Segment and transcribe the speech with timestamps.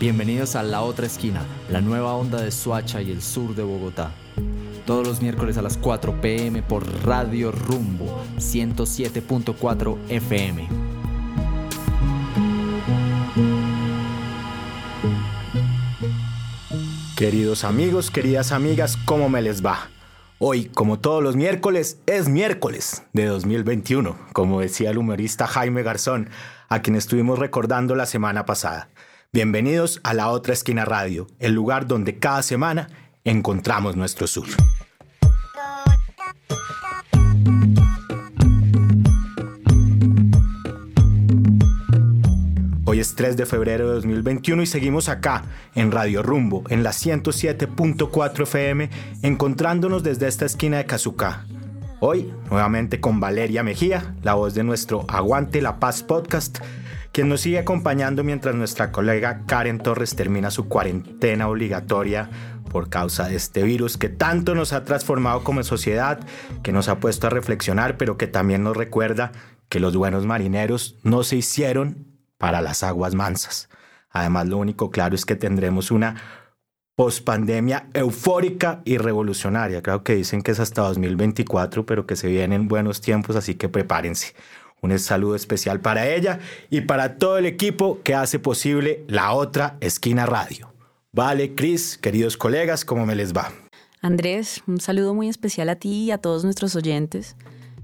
[0.00, 4.12] Bienvenidos a La Otra Esquina, la nueva onda de Suacha y el sur de Bogotá.
[4.86, 10.68] Todos los miércoles a las 4 pm por Radio Rumbo 107.4 FM.
[17.16, 19.90] Queridos amigos, queridas amigas, ¿cómo me les va?
[20.40, 26.30] Hoy, como todos los miércoles, es miércoles de 2021, como decía el humorista Jaime Garzón,
[26.68, 28.88] a quien estuvimos recordando la semana pasada.
[29.32, 32.88] Bienvenidos a La Otra Esquina Radio, el lugar donde cada semana
[33.24, 34.46] encontramos nuestro sur.
[42.98, 45.44] Hoy es 3 de febrero de 2021 y seguimos acá
[45.76, 48.90] en Radio Rumbo, en la 107.4 FM,
[49.22, 51.46] encontrándonos desde esta esquina de Cazucá.
[52.00, 56.58] Hoy, nuevamente con Valeria Mejía, la voz de nuestro Aguante la Paz podcast,
[57.12, 62.28] quien nos sigue acompañando mientras nuestra colega Karen Torres termina su cuarentena obligatoria
[62.68, 66.18] por causa de este virus que tanto nos ha transformado como sociedad,
[66.64, 69.30] que nos ha puesto a reflexionar, pero que también nos recuerda
[69.68, 72.07] que los buenos marineros no se hicieron
[72.38, 73.68] para las aguas mansas.
[74.10, 76.16] Además, lo único claro es que tendremos una
[76.96, 79.82] pospandemia eufórica y revolucionaria.
[79.82, 83.68] Creo que dicen que es hasta 2024, pero que se vienen buenos tiempos, así que
[83.68, 84.34] prepárense.
[84.80, 89.76] Un saludo especial para ella y para todo el equipo que hace posible la otra
[89.80, 90.72] esquina radio.
[91.12, 93.52] Vale, Cris, queridos colegas, ¿cómo me les va?
[94.00, 97.36] Andrés, un saludo muy especial a ti y a todos nuestros oyentes.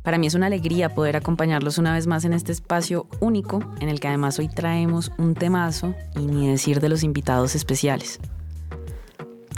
[0.05, 3.89] Para mí es una alegría poder acompañarlos una vez más en este espacio único en
[3.89, 8.21] el que además hoy traemos un temazo y ni decir de los invitados especiales.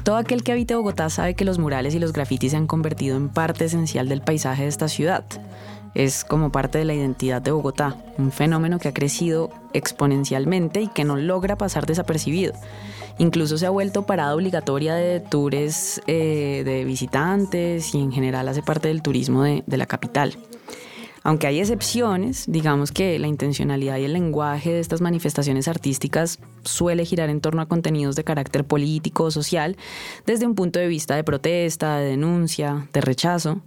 [0.05, 3.16] Todo aquel que habite Bogotá sabe que los murales y los grafitis se han convertido
[3.16, 5.25] en parte esencial del paisaje de esta ciudad
[5.97, 10.88] es como parte de la identidad de Bogotá, un fenómeno que ha crecido exponencialmente y
[10.88, 12.53] que no logra pasar desapercibido.
[13.19, 18.62] Incluso se ha vuelto parada obligatoria de tours eh, de visitantes y en general hace
[18.62, 20.37] parte del turismo de, de la capital.
[21.22, 27.05] Aunque hay excepciones, digamos que la intencionalidad y el lenguaje de estas manifestaciones artísticas suele
[27.05, 29.76] girar en torno a contenidos de carácter político o social
[30.25, 33.60] desde un punto de vista de protesta, de denuncia, de rechazo.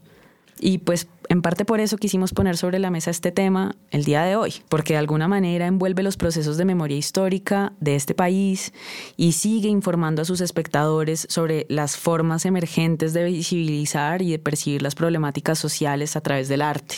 [0.58, 4.24] Y pues en parte por eso quisimos poner sobre la mesa este tema el día
[4.24, 8.74] de hoy, porque de alguna manera envuelve los procesos de memoria histórica de este país
[9.16, 14.82] y sigue informando a sus espectadores sobre las formas emergentes de visibilizar y de percibir
[14.82, 16.96] las problemáticas sociales a través del arte.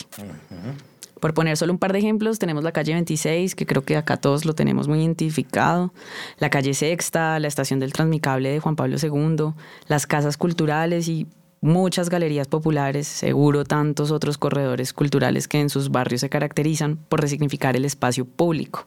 [1.20, 4.16] Por poner solo un par de ejemplos, tenemos la calle 26, que creo que acá
[4.16, 5.92] todos lo tenemos muy identificado,
[6.38, 9.52] la calle Sexta, la estación del Transmicable de Juan Pablo II,
[9.86, 11.28] las casas culturales y
[11.62, 17.22] muchas galerías populares, seguro tantos otros corredores culturales que en sus barrios se caracterizan por
[17.22, 18.86] resignificar el espacio público.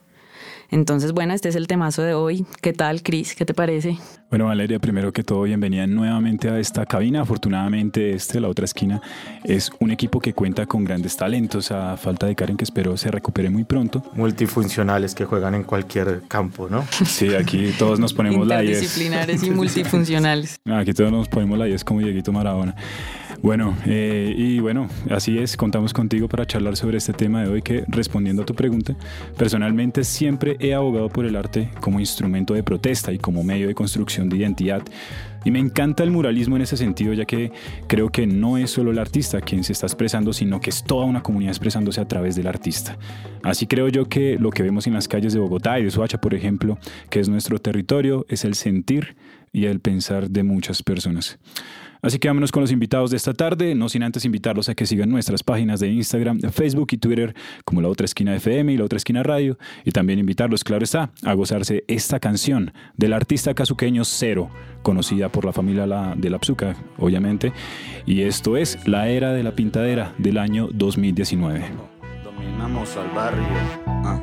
[0.70, 2.46] Entonces, bueno, este es el temazo de hoy.
[2.60, 3.34] ¿Qué tal, Cris?
[3.34, 3.98] ¿Qué te parece?
[4.28, 7.20] Bueno, Valeria, primero que todo, bienvenida nuevamente a esta cabina.
[7.20, 9.00] Afortunadamente, este, la otra esquina,
[9.44, 13.08] es un equipo que cuenta con grandes talentos, a falta de Karen, que espero se
[13.12, 14.02] recupere muy pronto.
[14.14, 16.84] Multifuncionales que juegan en cualquier campo, ¿no?
[17.04, 18.82] Sí, aquí todos nos ponemos la 10.
[18.82, 20.60] Interdisciplinares y multifuncionales.
[20.66, 22.74] Aquí todos nos ponemos la 10 como Dieguito Maradona.
[23.42, 27.62] Bueno, eh, y bueno, así es, contamos contigo para charlar sobre este tema de hoy
[27.62, 28.96] que, respondiendo a tu pregunta,
[29.36, 33.74] personalmente siempre he abogado por el arte como instrumento de protesta y como medio de
[33.74, 34.82] construcción de identidad.
[35.44, 37.52] Y me encanta el muralismo en ese sentido, ya que
[37.86, 41.04] creo que no es solo el artista quien se está expresando, sino que es toda
[41.04, 42.98] una comunidad expresándose a través del artista.
[43.44, 46.20] Así creo yo que lo que vemos en las calles de Bogotá y de Soacha,
[46.20, 46.78] por ejemplo,
[47.10, 49.14] que es nuestro territorio, es el sentir
[49.52, 51.38] y el pensar de muchas personas.
[52.02, 54.86] Así que vámonos con los invitados de esta tarde, no sin antes invitarlos a que
[54.86, 57.34] sigan nuestras páginas de Instagram, Facebook y Twitter
[57.64, 61.10] como La Otra Esquina FM y La Otra Esquina Radio y también invitarlos, claro está,
[61.22, 64.50] a gozarse esta canción del artista casuqueño Cero,
[64.82, 65.86] conocida por la familia
[66.16, 67.52] de la Psuca, obviamente,
[68.06, 71.64] y esto es La Era de la Pintadera del año 2019.
[72.22, 73.46] Dominamos al barrio,
[73.86, 74.22] ah.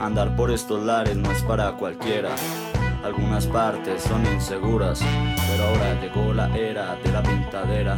[0.00, 2.30] andar por estos lares no es para cualquiera.
[3.04, 5.00] Algunas partes son inseguras,
[5.48, 7.96] pero ahora llegó la era de la pintadera.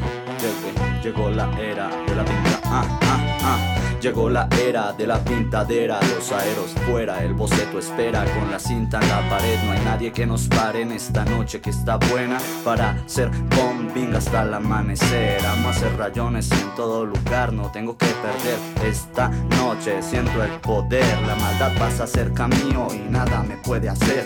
[1.03, 3.75] llegó la era de la pinta, ah, ah, ah.
[4.01, 8.99] Llegó la era de la pintadera, los aeros fuera, el boceto espera con la cinta
[9.01, 9.59] en la pared.
[9.65, 14.15] No hay nadie que nos pare en esta noche que está buena para ser bombing
[14.15, 15.45] hasta el amanecer.
[15.47, 20.03] Amo hacer rayones en todo lugar, no tengo que perder esta noche.
[20.03, 24.25] Siento el poder, la maldad pasa cerca mío y nada me puede hacer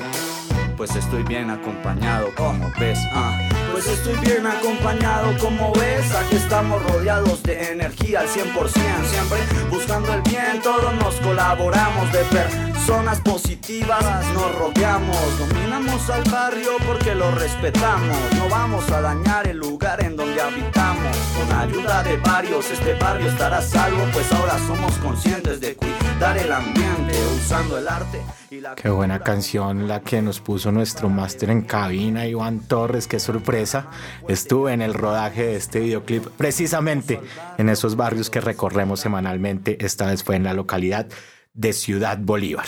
[0.78, 3.00] pues estoy bien acompañado como ves.
[3.12, 3.36] Ah.
[3.72, 8.70] Pues estoy bien acompañado como ves, aquí estamos rodeados de energía al 100%,
[9.04, 9.38] siempre
[9.70, 14.04] buscando el bien, todos nos colaboramos de personas positivas,
[14.34, 20.16] nos rodeamos, dominamos al barrio porque lo respetamos, no vamos a dañar el lugar en
[20.16, 25.74] donde habitamos, con ayuda de varios este barrio estará salvo, pues ahora somos conscientes de
[25.74, 28.22] cuidar el ambiente, usando el arte.
[28.48, 33.90] Qué buena canción la que nos puso nuestro máster en cabina, Iván Torres, qué sorpresa.
[34.26, 37.20] Estuve en el rodaje de este videoclip precisamente
[37.58, 39.84] en esos barrios que recorremos semanalmente.
[39.84, 41.08] Esta vez fue en la localidad
[41.52, 42.64] de Ciudad Bolívar.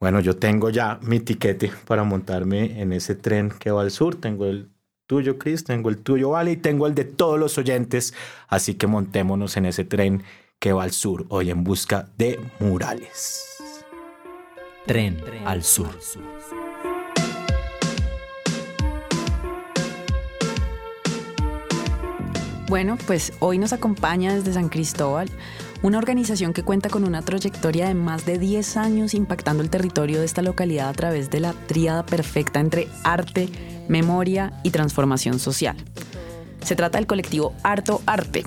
[0.00, 4.16] Bueno, yo tengo ya mi tiquete para montarme en ese tren que va al sur.
[4.16, 4.72] Tengo el
[5.06, 8.14] tuyo, Chris, tengo el tuyo, Vale, y tengo el de todos los oyentes.
[8.48, 10.24] Así que montémonos en ese tren
[10.58, 13.53] que va al sur, hoy en busca de murales.
[14.86, 15.88] Tren al sur.
[22.68, 25.30] Bueno, pues hoy nos acompaña desde San Cristóbal
[25.82, 30.20] una organización que cuenta con una trayectoria de más de 10 años impactando el territorio
[30.20, 33.48] de esta localidad a través de la tríada perfecta entre arte,
[33.88, 35.76] memoria y transformación social.
[36.62, 38.44] Se trata del colectivo Harto Arte,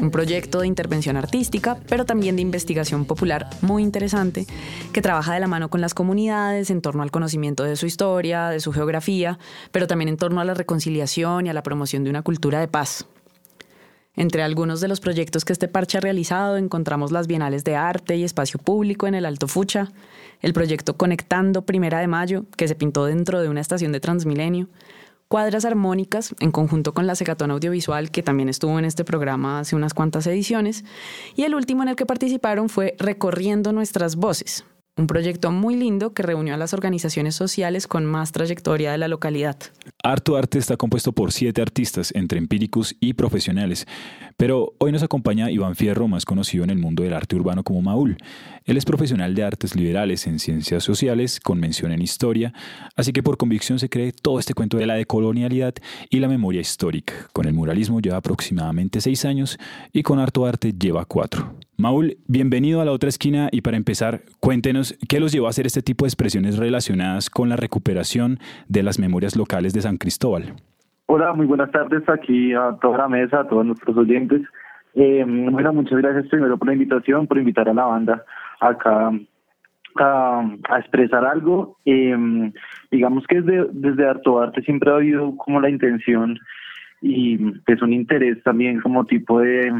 [0.00, 4.46] un proyecto de intervención artística, pero también de investigación popular muy interesante,
[4.92, 8.48] que trabaja de la mano con las comunidades en torno al conocimiento de su historia,
[8.48, 9.38] de su geografía,
[9.72, 12.68] pero también en torno a la reconciliación y a la promoción de una cultura de
[12.68, 13.06] paz.
[14.16, 18.16] Entre algunos de los proyectos que este parche ha realizado encontramos las Bienales de Arte
[18.16, 19.92] y Espacio Público en el Alto Fucha,
[20.40, 24.68] el proyecto Conectando Primera de Mayo, que se pintó dentro de una estación de Transmilenio,
[25.30, 29.76] Cuadras Armónicas, en conjunto con la Secatón Audiovisual, que también estuvo en este programa hace
[29.76, 30.84] unas cuantas ediciones,
[31.36, 34.64] y el último en el que participaron fue Recorriendo Nuestras Voces,
[34.96, 39.08] un proyecto muy lindo que reunió a las organizaciones sociales con más trayectoria de la
[39.08, 39.56] localidad.
[40.02, 43.86] Harto Arte está compuesto por siete artistas, entre empíricos y profesionales,
[44.36, 47.82] pero hoy nos acompaña Iván Fierro, más conocido en el mundo del arte urbano como
[47.82, 48.18] Maul.
[48.64, 52.52] Él es profesional de artes liberales en ciencias sociales, con mención en historia,
[52.96, 55.74] así que por convicción se cree todo este cuento de la decolonialidad
[56.08, 57.14] y la memoria histórica.
[57.32, 59.58] Con el muralismo lleva aproximadamente seis años
[59.92, 61.54] y con Harto Arte lleva cuatro.
[61.80, 65.64] Maul, bienvenido a la otra esquina y para empezar, cuéntenos qué los llevó a hacer
[65.64, 68.38] este tipo de expresiones relacionadas con la recuperación
[68.68, 70.56] de las memorias locales de San Cristóbal.
[71.06, 74.42] Hola, muy buenas tardes aquí a toda la mesa, a todos nuestros oyentes.
[74.94, 78.24] Eh, bueno, muchas gracias primero por la invitación, por invitar a la banda
[78.60, 79.10] acá
[79.96, 81.78] a, expresar algo.
[81.86, 82.52] Eh,
[82.90, 86.38] digamos que desde, desde Harto Arte siempre ha habido como la intención
[87.00, 89.72] y es un interés también como tipo de,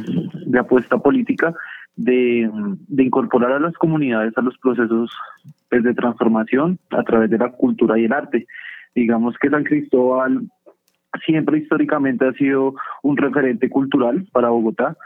[0.46, 1.54] de apuesta política
[1.96, 2.50] de,
[2.96, 5.10] incorporar a las comunidades a los procesos
[5.68, 8.46] pues, de transformación a través de la cultura y el arte.
[8.94, 10.48] Digamos que San Cristóbal
[11.26, 14.96] siempre históricamente ha sido un referente cultural para Bogotá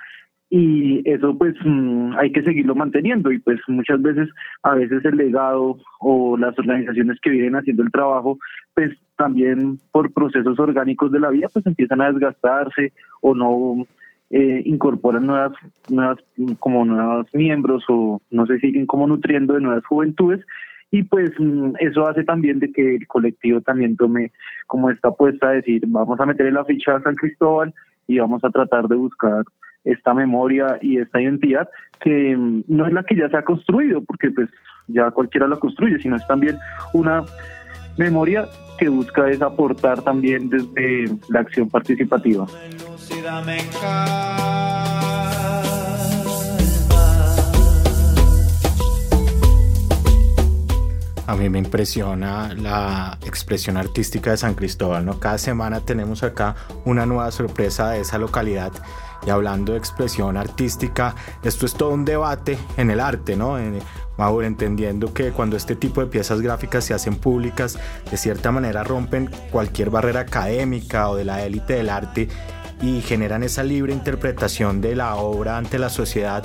[0.51, 4.29] y eso pues mm, hay que seguirlo manteniendo y pues muchas veces
[4.63, 8.39] a veces el legado o las organizaciones que vienen haciendo el trabajo
[8.75, 13.87] pues también por procesos orgánicos de la vida pues empiezan a desgastarse o no
[14.31, 15.53] eh, incorporan nuevas,
[15.89, 16.19] nuevas,
[16.59, 20.45] como nuevos miembros o no se siguen como nutriendo de nuevas juventudes.
[20.91, 24.33] Y pues mm, eso hace también de que el colectivo también tome
[24.67, 27.75] como esta apuesta de decir vamos a meterle la ficha a San Cristóbal
[28.07, 29.45] y vamos a tratar de buscar
[29.85, 31.69] esta memoria y esta identidad
[32.01, 34.49] que mm, no es la que ya se ha construido porque pues
[34.87, 36.57] ya cualquiera la construye sino es también
[36.93, 37.23] una
[37.97, 38.49] memoria
[38.79, 42.47] que busca es aportar también desde la acción participativa.
[51.27, 55.19] A mí me impresiona la expresión artística de San Cristóbal, ¿no?
[55.19, 58.73] Cada semana tenemos acá una nueva sorpresa de esa localidad.
[59.27, 63.59] Y hablando de expresión artística, esto es todo un debate en el arte, ¿no?
[64.17, 67.79] Mauro, entendiendo que cuando este tipo de piezas gráficas se hacen públicas,
[68.11, 72.29] de cierta manera rompen cualquier barrera académica o de la élite del arte
[72.83, 76.45] y generan esa libre interpretación de la obra ante la sociedad.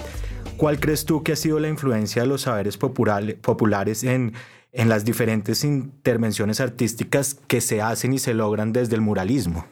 [0.58, 4.34] ¿Cuál crees tú que ha sido la influencia de los saberes populares en,
[4.74, 9.66] en las diferentes intervenciones artísticas que se hacen y se logran desde el muralismo?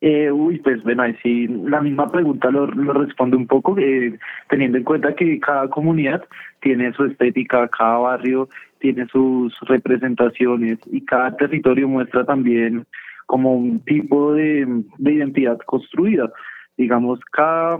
[0.00, 4.18] Eh, uy, pues bueno, ahí sí, la misma pregunta lo, lo responde un poco, eh,
[4.48, 6.22] teniendo en cuenta que cada comunidad
[6.60, 8.48] tiene su estética, cada barrio
[8.78, 12.86] tiene sus representaciones y cada territorio muestra también
[13.26, 14.66] como un tipo de,
[14.98, 16.30] de identidad construida.
[16.76, 17.78] Digamos, cada,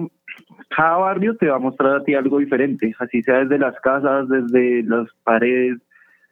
[0.74, 4.28] cada barrio te va a mostrar a ti algo diferente, así sea desde las casas,
[4.28, 5.78] desde las paredes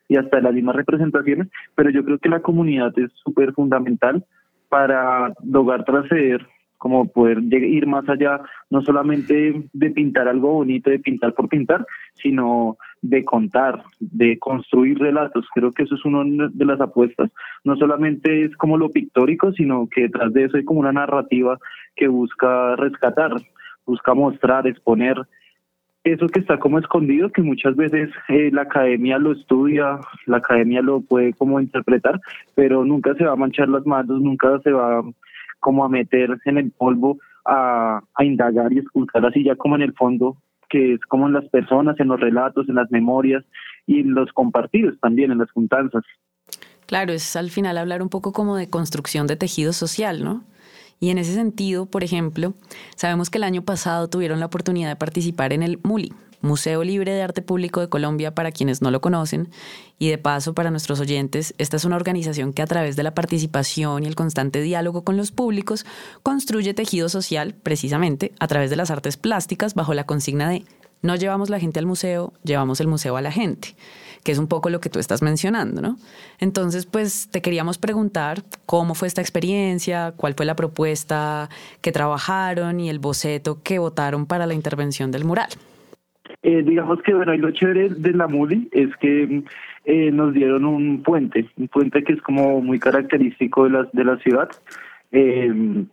[0.09, 4.25] y hasta las mismas representaciones, pero yo creo que la comunidad es súper fundamental
[4.69, 6.47] para lograr trasceder
[6.85, 11.87] como poder ir más allá, no solamente de pintar algo bonito, de pintar por pintar,
[12.13, 15.47] sino de contar, de construir relatos.
[15.55, 17.31] Creo que eso es una de las apuestas.
[17.65, 21.59] No solamente es como lo pictórico, sino que detrás de eso hay como una narrativa
[21.97, 23.33] que busca rescatar,
[23.87, 25.17] busca mostrar, exponer
[26.05, 30.83] eso que está como escondido, que muchas veces eh, la academia lo estudia, la academia
[30.83, 32.21] lo puede como interpretar,
[32.55, 35.03] pero nunca se va a manchar las manos, nunca se va
[35.65, 37.17] como a meter en el polvo
[37.47, 40.37] a, indagar y escuchar así ya como en el fondo,
[40.69, 43.43] que es como en las personas, en los relatos, en las memorias
[43.87, 46.03] y en los compartidos también, en las juntanzas.
[46.85, 50.45] Claro, es al final hablar un poco como de construcción de tejido social, ¿no?
[51.01, 52.53] Y en ese sentido, por ejemplo,
[52.95, 56.13] sabemos que el año pasado tuvieron la oportunidad de participar en el MULI,
[56.45, 59.49] Museo Libre de Arte Público de Colombia, para quienes no lo conocen.
[59.99, 63.15] Y de paso, para nuestros oyentes, esta es una organización que a través de la
[63.15, 65.87] participación y el constante diálogo con los públicos
[66.23, 70.65] construye tejido social precisamente a través de las artes plásticas bajo la consigna de
[71.03, 73.77] no llevamos la gente al museo, llevamos el museo a la gente
[74.23, 75.99] que es un poco lo que tú estás mencionando, ¿no?
[76.41, 81.51] Entonces, pues te queríamos preguntar cómo fue esta experiencia, cuál fue la propuesta
[81.83, 85.51] que trabajaron y el boceto que votaron para la intervención del mural.
[86.43, 89.43] Eh, digamos que, bueno, y lo chévere de la MULI es que
[89.85, 94.05] eh, nos dieron un puente, un puente que es como muy característico de la, de
[94.05, 94.49] la ciudad.
[95.13, 95.85] Eh,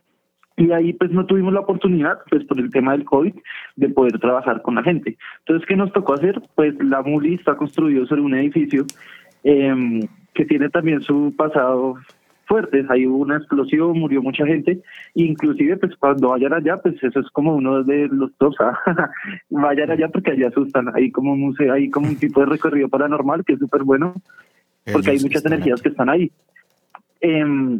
[0.57, 3.33] y ahí pues no tuvimos la oportunidad, pues por el tema del COVID,
[3.77, 5.17] de poder trabajar con la gente.
[5.39, 6.41] Entonces, ¿qué nos tocó hacer?
[6.55, 8.85] Pues la MULI está construido sobre un edificio
[9.43, 10.01] em,
[10.33, 11.95] que tiene también su pasado
[12.51, 12.85] fuerte.
[12.89, 14.81] Ahí hubo una explosión, murió mucha gente,
[15.13, 18.77] inclusive pues cuando vayan allá, pues eso es como uno de los dos, ¿ah?
[19.49, 22.89] vayan allá porque allá asustan, hay como un museo, hay como un tipo de recorrido
[22.89, 24.15] paranormal que es súper bueno,
[24.91, 26.29] porque hay muchas energías que están ahí.
[27.21, 27.79] Eh,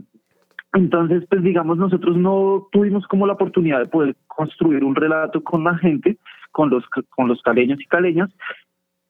[0.74, 5.66] entonces, pues digamos, nosotros no tuvimos como la oportunidad de poder construir un relato con
[5.66, 6.18] la gente,
[6.51, 8.30] con los, con los caleños y caleñas,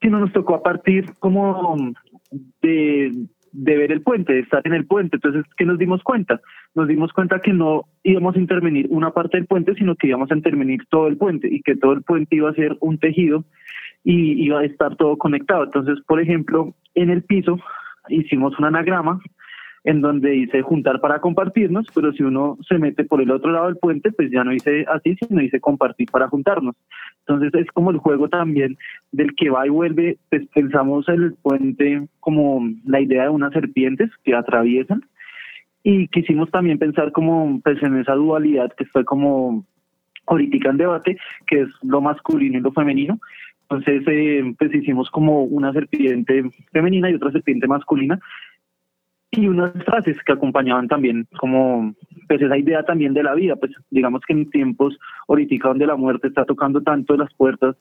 [0.02, 1.94] sino nos tocó a partir como
[2.64, 3.12] de,
[3.52, 5.18] de ver el puente, de estar en el puente.
[5.18, 6.42] Entonces, ¿qué nos dimos cuenta?
[6.76, 10.32] Nos dimos cuenta que no íbamos a intervenir una parte del puente, sino que íbamos
[10.32, 13.44] a intervenir todo el puente y que todo el puente iba a ser un tejido
[14.04, 15.64] y iba a estar todo conectado.
[15.64, 17.60] Entonces, por ejemplo, en el piso
[18.10, 19.20] hicimos un anagrama
[19.84, 23.66] en donde dice juntar para compartirnos, pero si uno se mete por el otro lado
[23.66, 26.76] del puente, pues ya no dice así, sino dice compartir para juntarnos.
[27.20, 28.78] Entonces es como el juego también
[29.12, 34.12] del que va y vuelve, pues pensamos el puente como la idea de unas serpientes
[34.24, 35.02] que atraviesan.
[35.84, 39.66] Y quisimos también pensar como pues en esa dualidad que fue como
[40.28, 43.20] ahorita en debate, que es lo masculino y lo femenino,
[43.72, 48.20] entonces, eh, pues hicimos como una serpiente femenina y otra serpiente masculina,
[49.32, 51.96] y unas frases que acompañaban también como
[52.28, 54.98] pues esa idea también de la vida, pues digamos que en tiempos
[55.28, 57.76] ahorita donde la muerte está tocando tanto las puertas,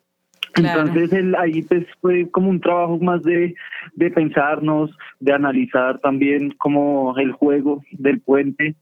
[0.54, 3.54] entonces el, ahí pues fue como un trabajo más de,
[3.94, 8.76] de pensarnos, de analizar también como el juego del puente,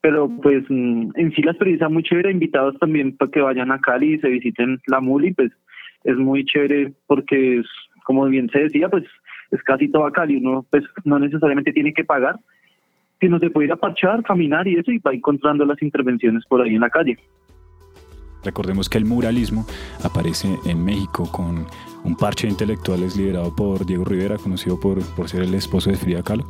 [0.00, 3.80] pero pues mm, en sí la experiencia muy chévere, invitados también para que vayan a
[3.80, 5.52] Cali y se visiten la Muli, pues
[6.04, 7.66] es muy chévere porque es,
[8.04, 9.04] como bien se decía, pues
[9.50, 12.38] es casi acá y uno pues no necesariamente tiene que pagar,
[13.20, 16.60] sino se puede ir a parchar, caminar y eso y va encontrando las intervenciones por
[16.60, 17.18] ahí en la calle.
[18.44, 19.66] Recordemos que el muralismo
[20.04, 21.66] aparece en México con
[22.04, 25.96] un parche de intelectuales liderado por Diego Rivera, conocido por, por ser el esposo de
[25.96, 26.44] Frida Kahlo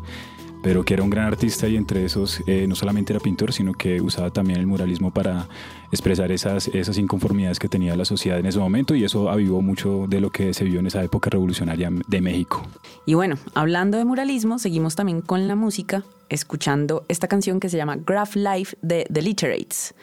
[0.63, 3.73] pero que era un gran artista y entre esos eh, no solamente era pintor, sino
[3.73, 5.49] que usaba también el muralismo para
[5.93, 10.07] expresar esas, esas inconformidades que tenía la sociedad en ese momento y eso avivó mucho
[10.09, 12.67] de lo que se vio en esa época revolucionaria de México.
[13.07, 17.77] Y bueno, hablando de muralismo, seguimos también con la música, escuchando esta canción que se
[17.77, 19.95] llama Graph Life de The Literates,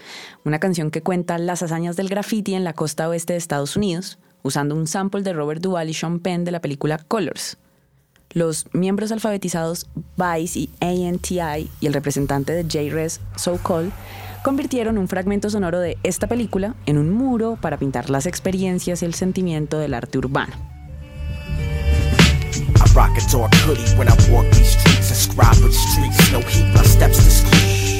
[0.43, 4.17] una canción que cuenta las hazañas del graffiti en la costa oeste de Estados Unidos,
[4.41, 7.57] usando un sample de Robert Duvall y Sean Penn de la película Colors.
[8.35, 9.87] Los miembros alfabetizados
[10.17, 13.93] Vice y ANTI y el representante de J-Res, So Call,
[14.43, 19.05] convirtieron un fragmento sonoro de esta película en un muro para pintar las experiencias y
[19.05, 20.53] el sentimiento del arte urbano.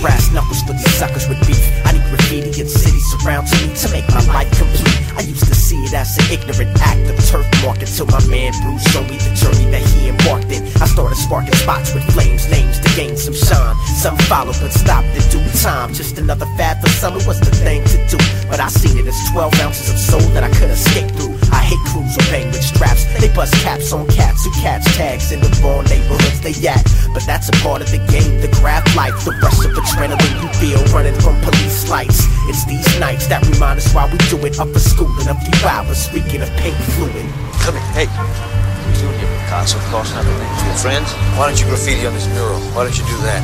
[0.06, 1.66] Brass knuckles for these suckers with beef.
[1.84, 5.02] I need graffiti city surrounds me to make my life complete.
[5.18, 8.54] I used to see it as an ignorant act of turf market till my man
[8.62, 10.62] Bruce showed me the journey that he embarked in.
[10.78, 13.76] I started sparking spots with flames, names to gain some shine.
[13.98, 15.92] Some followed but stopped in due time.
[15.92, 18.18] Just another fad for summer was the thing to do.
[18.48, 21.35] But I seen it as 12 ounces of soul that I could escape through.
[21.66, 23.10] I hate crews who bang with straps.
[23.18, 26.86] They bust caps on cats who catch tags in the wrong neighborhoods they at.
[27.10, 30.50] But that's a part of the game, the graph life, the rush of adrenaline you
[30.62, 32.22] feel running from police lights.
[32.46, 34.62] It's these nights that remind us why we do it.
[34.62, 37.26] Up for school in a few hours, speaking of pink fluid.
[37.66, 38.06] Come here, hey.
[38.14, 39.82] What are you doing here, Picasso?
[39.90, 41.10] Crossing out the names of your friends?
[41.34, 42.62] Why don't you graffiti on this mural?
[42.78, 43.42] Why don't you do that?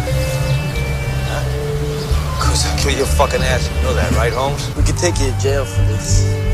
[1.25, 1.41] Huh?
[2.37, 3.65] Cause I'll kill your fucking ass.
[3.65, 4.61] You know that, right, Holmes?
[4.77, 6.50] We could take you to jail for this.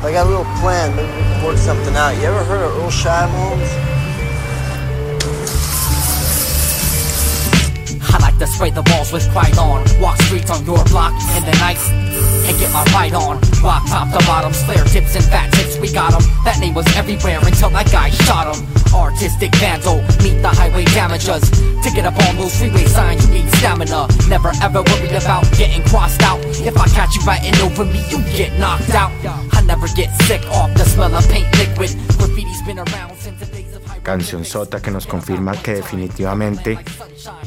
[0.00, 0.94] I got a little plan.
[0.94, 2.16] Maybe we can work something out.
[2.16, 3.97] You ever heard of Earl Holmes?
[8.38, 9.82] To spray the walls with pride on.
[10.00, 11.78] Walk streets on your block in the night
[12.46, 13.40] and get my ride on.
[13.62, 16.22] Rock top to bottom, flare tips and fat tips, we got 'em.
[16.44, 18.66] That name was everywhere until that guy shot 'em.
[18.94, 21.50] Artistic vandal, meet the highway damagers.
[21.82, 24.06] To get up on those freeway signs, you need stamina.
[24.28, 26.38] Never ever worried about getting crossed out.
[26.62, 29.10] If I catch you writing over me, you get knocked out.
[29.52, 31.90] I never get sick off the smell of paint liquid.
[32.18, 33.67] Graffiti's been around since the highway
[34.08, 36.78] Canción Sota que nos confirma que definitivamente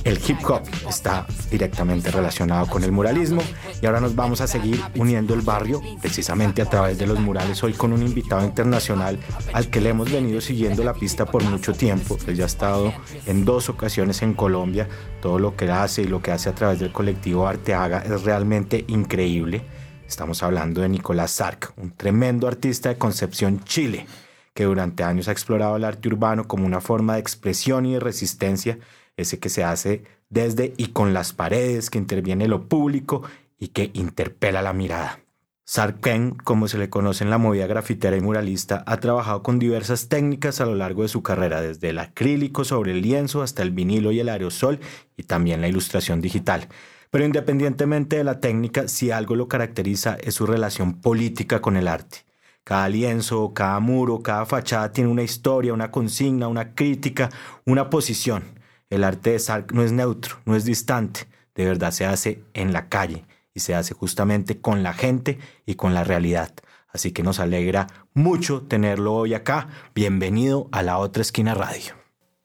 [0.03, 3.41] el hip hop está directamente relacionado con el muralismo
[3.81, 7.63] y ahora nos vamos a seguir uniendo el barrio precisamente a través de los murales
[7.63, 9.17] hoy con un invitado internacional
[9.53, 12.19] al que le hemos venido siguiendo la pista por mucho tiempo.
[12.27, 12.93] Él ya ha estado
[13.25, 14.87] en dos ocasiones en Colombia.
[15.19, 18.85] Todo lo que hace y lo que hace a través del colectivo Arteaga es realmente
[18.87, 19.63] increíble.
[20.07, 24.05] Estamos hablando de Nicolás Sark, un tremendo artista de Concepción, Chile
[24.53, 27.99] que durante años ha explorado el arte urbano como una forma de expresión y de
[27.99, 28.79] resistencia,
[29.17, 33.23] ese que se hace desde y con las paredes, que interviene lo público
[33.59, 35.19] y que interpela la mirada.
[35.65, 40.09] Sarken, como se le conoce en la movida grafitera y muralista, ha trabajado con diversas
[40.09, 43.71] técnicas a lo largo de su carrera, desde el acrílico sobre el lienzo hasta el
[43.71, 44.79] vinilo y el aerosol
[45.15, 46.67] y también la ilustración digital.
[47.09, 51.87] Pero independientemente de la técnica, si algo lo caracteriza es su relación política con el
[51.87, 52.25] arte.
[52.63, 57.29] Cada lienzo, cada muro, cada fachada tiene una historia, una consigna, una crítica,
[57.65, 58.59] una posición.
[58.89, 62.73] El arte de Sark no es neutro, no es distante, de verdad se hace en
[62.73, 66.53] la calle y se hace justamente con la gente y con la realidad.
[66.93, 69.69] Así que nos alegra mucho tenerlo hoy acá.
[69.95, 71.95] Bienvenido a la otra esquina radio.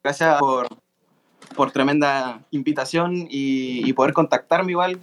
[0.05, 0.68] Gracias por,
[1.57, 5.00] por tremenda invitación y, poder contactarme igual.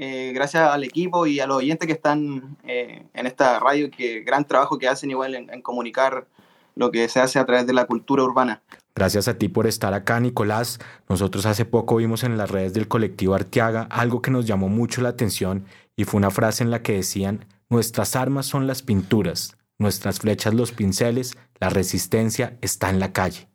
[0.00, 4.20] Eh, gracias al equipo y a los oyentes que están eh, en esta radio, que
[4.20, 6.28] gran trabajo que hacen igual en, en, comunicar
[6.76, 8.62] lo que se hace a través de la cultura urbana.
[8.94, 10.78] Gracias a ti por estar acá, Nicolás.
[11.08, 15.02] Nosotros hace poco vimos en las redes del colectivo Arteaga algo que nos llamó mucho
[15.02, 15.64] la atención
[15.96, 20.54] y fue una frase en la que decían, nuestras armas son las pinturas, nuestras flechas
[20.54, 23.48] los pinceles, la resistencia está en la calle.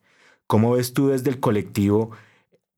[0.45, 2.11] ¿Cómo ves tú desde el colectivo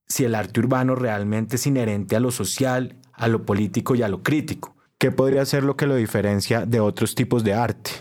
[0.07, 4.07] si el arte urbano realmente es inherente a lo social, a lo político y a
[4.07, 4.75] lo crítico.
[4.97, 7.91] ¿Qué podría ser lo que lo diferencia de otros tipos de arte?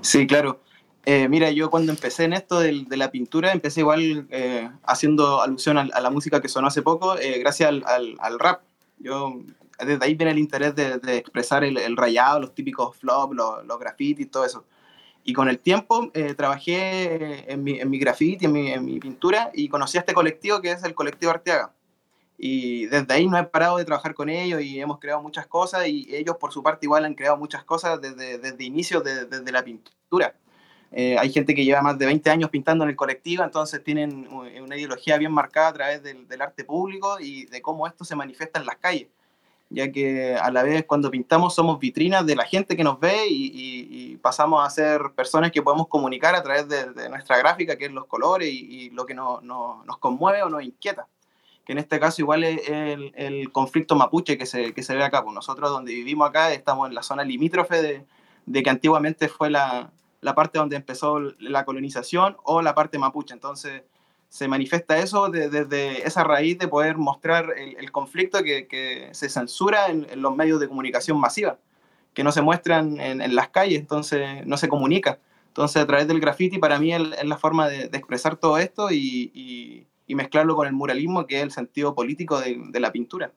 [0.00, 0.60] Sí, claro.
[1.06, 5.42] Eh, mira, yo cuando empecé en esto de, de la pintura, empecé igual eh, haciendo
[5.42, 8.62] alusión a, a, la música que sonó hace poco, eh, gracias al, al, al, rap.
[8.98, 9.34] Yo,
[9.84, 13.66] desde ahí viene el interés de, de expresar el, el, rayado, los típicos flops, los,
[13.66, 14.64] los grafitis, todo eso.
[15.24, 18.98] Y con el tiempo eh, trabajé en mi, en mi graffiti, en mi, en mi
[18.98, 21.72] pintura, y conocí a este colectivo que es el colectivo Arteaga
[22.36, 25.86] y desde ahí no he parado de trabajar con ellos y hemos creado muchas cosas
[25.86, 29.52] y ellos por su parte igual han creado muchas cosas desde, desde inicios de, desde
[29.52, 30.34] la pintura.
[30.90, 34.28] Eh, hay gente que lleva más de 20 años pintando en el colectivo, entonces tienen
[34.28, 38.14] una ideología bien marcada a través del, del, arte público y de cómo esto se
[38.14, 39.08] manifiesta en las calles,
[39.70, 43.26] ya que a la vez cuando pintamos somos vitrinas de la gente que nos ve
[43.28, 47.38] y, y, y pasamos a ser personas que podemos comunicar a través de, de nuestra
[47.38, 50.62] gráfica, que es los colores y, y lo que no, no, nos conmueve o nos
[50.62, 51.08] inquieta
[51.64, 55.02] que en este caso igual es el, el, conflicto mapuche que se, que se ve
[55.02, 55.22] acá.
[55.22, 58.04] Pues nosotros donde vivimos acá estamos en la zona limítrofe de,
[58.46, 63.32] de que antiguamente fue la, la, parte donde empezó la colonización o la parte mapuche.
[63.32, 63.82] Entonces
[64.28, 69.08] se manifiesta eso desde de, esa raíz de poder mostrar el, el conflicto que, que,
[69.12, 71.58] se censura en, en, los medios de comunicación masiva,
[72.12, 75.18] que no se muestran en, en, las calles, entonces no se comunica.
[75.46, 78.90] Entonces a través del graffiti para mí es la forma de, de expresar todo esto
[78.90, 82.92] y, y y mezclarlo con el muralismo, que es el sentido político de, de la
[82.92, 83.32] pintura.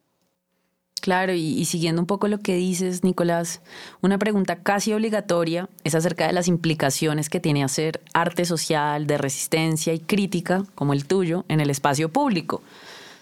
[1.07, 3.61] Claro, y, siguiendo un poco lo que dices, Nicolás,
[4.01, 9.17] una pregunta casi obligatoria es acerca de las implicaciones que tiene hacer arte social, de
[9.17, 12.61] resistencia y crítica, como el tuyo, en el espacio público.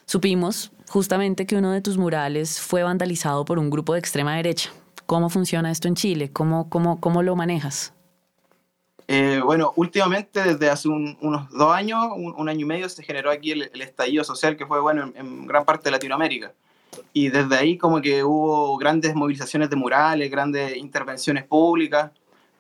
[0.08, 4.72] Supimos justamente que uno de tus murales fue vandalizado por un grupo de extrema derecha.
[5.06, 6.32] ¿Cómo funciona esto en Chile?
[6.32, 7.94] ¿Cómo, cómo, cómo lo manejas?
[9.08, 13.04] Eh, bueno, últimamente, desde hace un, unos dos años, un, un, año y medio, se
[13.04, 16.54] generó aquí el, el estallido social que fue bueno en, en, gran parte de Latinoamérica.
[17.14, 22.12] Y desde ahí como que hubo grandes movilizaciones de murales, grandes intervenciones públicas,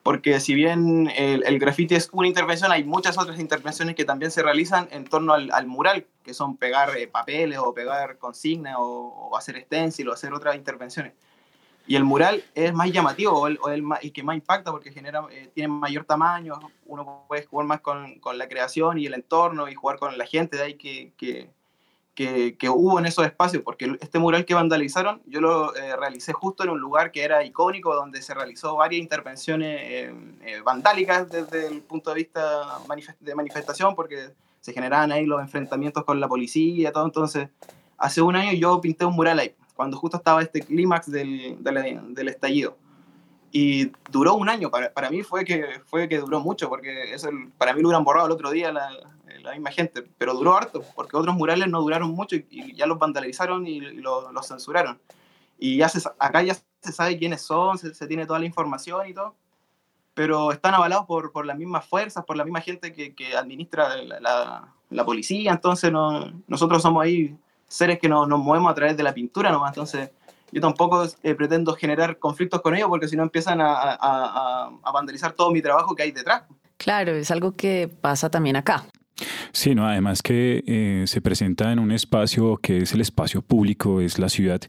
[0.06, 4.30] porque si bien el, el graffiti es una intervención, hay muchas otras intervenciones que también
[4.30, 8.76] se realizan en torno al, al mural, que son pegar eh, papeles o pegar consignas
[8.78, 11.14] o, o, hacer stencil o hacer otras intervenciones.
[11.88, 14.92] Y el mural es más llamativo o el, o el, el que más impacta porque
[14.92, 19.14] genera, eh, tiene mayor tamaño, uno puede jugar más con, con, la creación y el
[19.14, 21.50] entorno y jugar con la gente, de ahí que, que
[22.16, 26.32] que, que, hubo en esos espacios, porque este mural que vandalizaron yo lo eh, realicé
[26.32, 30.14] justo en un lugar que era icónico, donde se realizó varias intervenciones eh,
[30.46, 34.30] eh, vandálicas desde el punto de vista manifest de manifestación, porque
[34.62, 37.06] se generaban ahí los enfrentamientos con la policía todo.
[37.06, 37.50] Entonces,
[37.98, 42.16] hace un año yo pinté un mural ahí, cuando justo estaba este clímax del, del,
[42.16, 42.78] del, estallido.
[43.52, 47.30] Y duró un año, para, para mí fue que, fue que duró mucho, porque eso,
[47.58, 48.90] para mí lo hubieran borrado el otro día la,
[49.42, 52.86] la misma gente, pero duró harto, porque otros murales no duraron mucho y, y ya
[52.86, 55.00] los vandalizaron y, y los lo censuraron.
[55.58, 59.08] Y ya se, acá ya se sabe quiénes son, se, se, tiene toda la información
[59.08, 59.36] y todo,
[60.14, 63.96] pero están avalados por, por las mismas fuerzas, por la misma gente que, que administra
[63.98, 68.76] la, la, la, policía, entonces no, nosotros somos ahí seres que no, nos movemos a
[68.76, 70.12] través de la pintura nomás, entonces
[70.52, 74.72] yo tampoco eh, pretendo generar conflictos con ellos porque si no empiezan a, a, a,
[74.84, 76.44] a vandalizar todo mi trabajo que hay detrás.
[76.78, 78.86] Claro, es algo que pasa también acá.
[79.54, 84.02] Sí, no, además que eh, se presenta en un espacio que es el espacio público,
[84.02, 84.60] es la ciudad,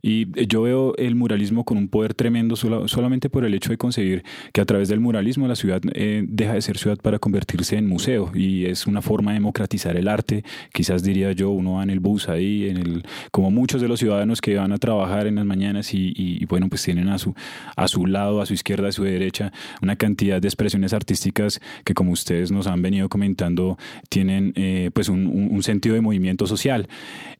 [0.00, 3.78] y yo veo el muralismo con un poder tremendo solo, solamente por el hecho de
[3.78, 7.76] conseguir que a través del muralismo la ciudad eh, deja de ser ciudad para convertirse
[7.76, 11.82] en museo, y es una forma de democratizar el arte, quizás diría yo, uno va
[11.82, 15.26] en el bus ahí, en el, como muchos de los ciudadanos que van a trabajar
[15.26, 17.34] en las mañanas y, y, y bueno, pues tienen a su,
[17.74, 21.94] a su lado, a su izquierda, a su derecha, una cantidad de expresiones artísticas que
[21.94, 23.76] como ustedes nos han venido comentando,
[24.08, 26.88] tienen eh, pues un, sentido de movimiento social.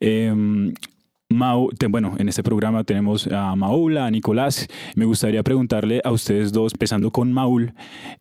[0.01, 0.33] Eh,
[1.29, 4.69] Mau, bueno, en este programa tenemos a Maula, a Nicolás.
[4.95, 7.75] Me gustaría preguntarle a ustedes dos, empezando con Maul,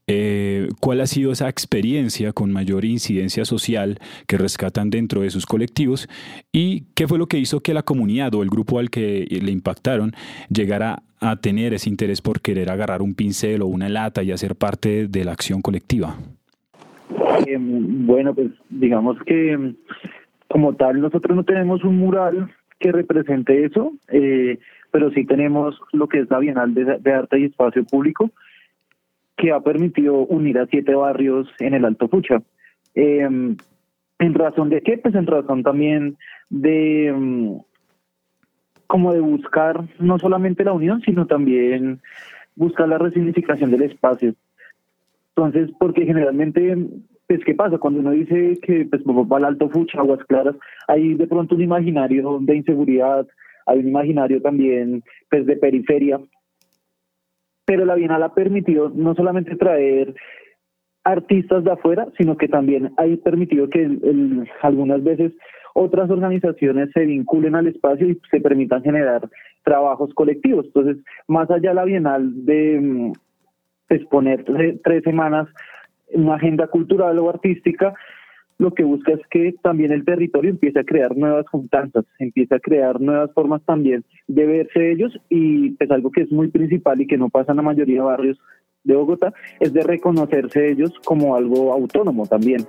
[0.08, 5.46] eh, ¿cuál ha sido esa experiencia con mayor incidencia social que rescatan dentro de sus
[5.46, 6.10] colectivos?
[6.52, 9.52] ¿Y qué fue lo que hizo que la comunidad o el grupo al que le
[9.52, 10.16] impactaron
[10.50, 14.56] llegara a tener ese interés por querer agarrar un pincel o una lata y hacer
[14.56, 16.18] parte de la acción colectiva?
[17.48, 19.76] Eh, bueno, pues digamos que
[20.48, 24.60] como tal nosotros no tenemos un mural que represente eso, eh,
[24.92, 28.32] pero sí tenemos lo que es la Bienal de, Arte y Espacio Público,
[29.38, 32.42] que ha permitido unir a siete barrios en el Alto Pucha.
[32.96, 33.28] Eh,
[34.18, 34.98] ¿En razón de qué?
[34.98, 36.18] Pues en razón también
[36.50, 37.62] de um,
[38.88, 42.00] como de buscar no solamente la unión, sino también
[42.56, 44.34] buscar la resignificación del espacio.
[45.36, 46.78] Entonces, porque generalmente,
[47.28, 47.78] pues, ¿qué pasa?
[47.78, 50.56] Cuando uno dice que pues, va al Alto Fucha, Aguas Claras,
[50.88, 53.28] hay de pronto un imaginario de inseguridad,
[53.66, 56.22] hay un imaginario también pues, de periferia,
[57.66, 60.16] pero la Bienal ha permitido no solamente traer
[61.04, 65.34] artistas de afuera, sino que también ha permitido que el, algunas veces
[65.74, 69.30] otras organizaciones se vinculen al espacio y se permitan generar
[69.64, 70.66] trabajos colectivos.
[70.68, 73.12] Entonces, más allá de la Bienal de
[73.90, 75.48] exponer tres, tres semanas
[76.14, 77.94] una agenda cultural o artística,
[78.58, 82.60] lo que busca es que también el territorio empiece a crear nuevas juntanzas, empiece a
[82.60, 87.08] crear nuevas formas también de verse ellos y pues algo que es muy principal y
[87.08, 88.40] que no pasa en la mayoría de barrios
[88.86, 92.62] de Bogotá es de reconocerse ellos como algo autónomo también.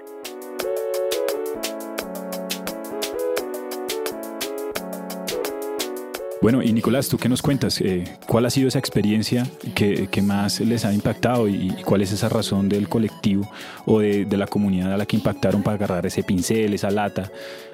[6.47, 7.81] Bueno, y Nicolás, ¿tú qué nos cuentas?
[7.81, 12.29] Eh, ¿Cuál ha sido esa experiencia que, más les ha impactado y, cuál es esa
[12.29, 13.51] razón del colectivo
[13.85, 17.33] o de, la comunidad a la que impactaron para agarrar ese pincel, esa lata,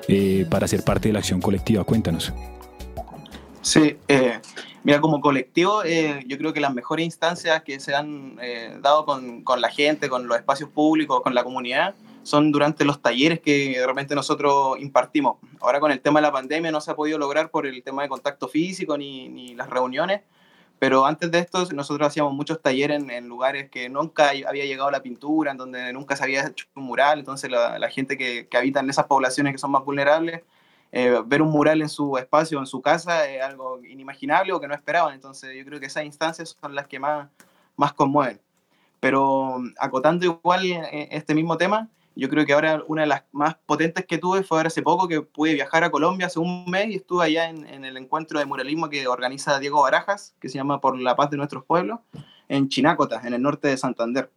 [0.08, 1.84] eh, para ser parte de la acción colectiva?
[1.84, 2.32] Cuéntanos.
[3.60, 4.40] Sí, eh,
[4.82, 9.04] mira, como colectivo, eh, yo creo que las mejores instancias que se han eh, dado
[9.04, 13.78] con, la gente, con los espacios públicos, con la comunidad, son durante los talleres que
[13.78, 15.36] de repente nosotros impartimos.
[15.60, 18.02] Ahora con el tema de la pandemia no se ha podido lograr por el tema
[18.02, 20.22] de contacto físico ni, ni las reuniones,
[20.78, 24.90] pero antes de esto nosotros hacíamos muchos talleres en, en, lugares que nunca había llegado
[24.90, 28.48] la pintura, en donde nunca se había hecho un mural, entonces la, la gente que,
[28.48, 30.42] que, habita en esas poblaciones que son más vulnerables,
[30.90, 34.68] eh, ver un mural en su espacio, en su casa, es algo inimaginable o que
[34.68, 37.28] no esperaban, entonces yo creo que esas instancias son las que más,
[37.76, 38.40] más conmueven.
[39.00, 40.62] Pero acotando igual
[41.10, 44.58] este mismo tema, yo creo que ahora una de las más potentes que tuve fue
[44.58, 47.66] ahora hace poco que pude viajar a Colombia hace un mes y estuve allá en,
[47.66, 51.30] en, el encuentro de muralismo que organiza Diego Barajas, que se llama Por la Paz
[51.30, 52.00] de Nuestros Pueblos,
[52.48, 54.30] en Chinácota, en el norte de Santander.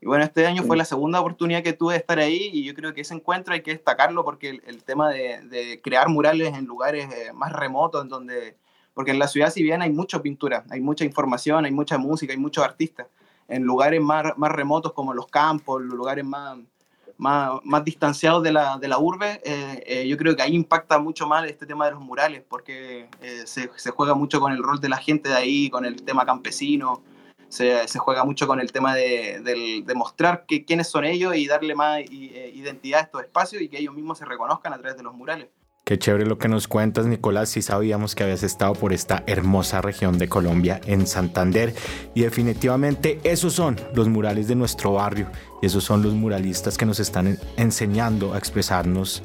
[0.00, 2.74] Y bueno, este año fue la segunda oportunidad que tuve de estar ahí y yo
[2.74, 6.54] creo que ese encuentro hay que destacarlo porque el, el tema de, de, crear murales
[6.54, 8.56] en lugares eh, más remotos, en donde,
[8.94, 12.32] porque en la ciudad si bien hay mucha pintura, hay mucha información, hay mucha música,
[12.32, 13.08] hay muchos artistas,
[13.46, 16.56] en lugares más, más remotos como los campos, los lugares más,
[17.20, 20.98] más, más distanciados de la, de la urbe, eh, eh, yo creo que ahí impacta
[20.98, 24.62] mucho más este tema de los murales, porque eh, se, se, juega mucho con el
[24.62, 27.02] rol de la gente de ahí, con el tema campesino,
[27.48, 31.36] se, se juega mucho con el tema de, de, de mostrar que, quiénes son ellos
[31.36, 34.96] y darle más identidad a estos espacios y que ellos mismos se reconozcan a través
[34.96, 35.48] de los murales.
[35.90, 37.48] Qué chévere lo que nos cuentas, Nicolás.
[37.48, 41.74] Sí sabíamos que habías estado por esta hermosa región de Colombia, en Santander.
[42.14, 45.26] Y definitivamente esos son los murales de nuestro barrio.
[45.60, 49.24] Y esos son los muralistas que nos están enseñando a expresarnos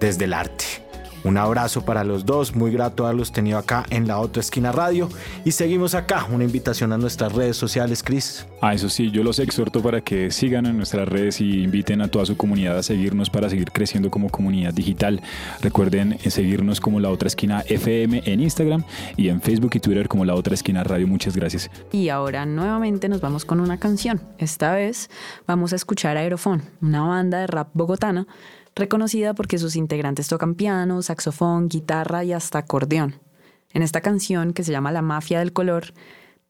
[0.00, 0.81] desde el arte.
[1.24, 5.08] Un abrazo para los dos, muy grato haberlos tenido acá en la otra esquina radio.
[5.44, 8.46] Y seguimos acá, una invitación a nuestras redes sociales, Cris.
[8.60, 12.08] Ah, eso sí, yo los exhorto para que sigan en nuestras redes y inviten a
[12.08, 15.22] toda su comunidad a seguirnos para seguir creciendo como comunidad digital.
[15.60, 18.84] Recuerden eh, seguirnos como la otra esquina FM en Instagram
[19.16, 21.06] y en Facebook y Twitter como la otra esquina radio.
[21.06, 21.70] Muchas gracias.
[21.92, 24.20] Y ahora nuevamente nos vamos con una canción.
[24.38, 25.08] Esta vez
[25.46, 28.26] vamos a escuchar a Aerofón, una banda de rap bogotana
[28.74, 33.20] reconocida porque sus integrantes tocan piano, saxofón, guitarra y hasta acordeón.
[33.72, 35.94] En esta canción, que se llama La Mafia del Color,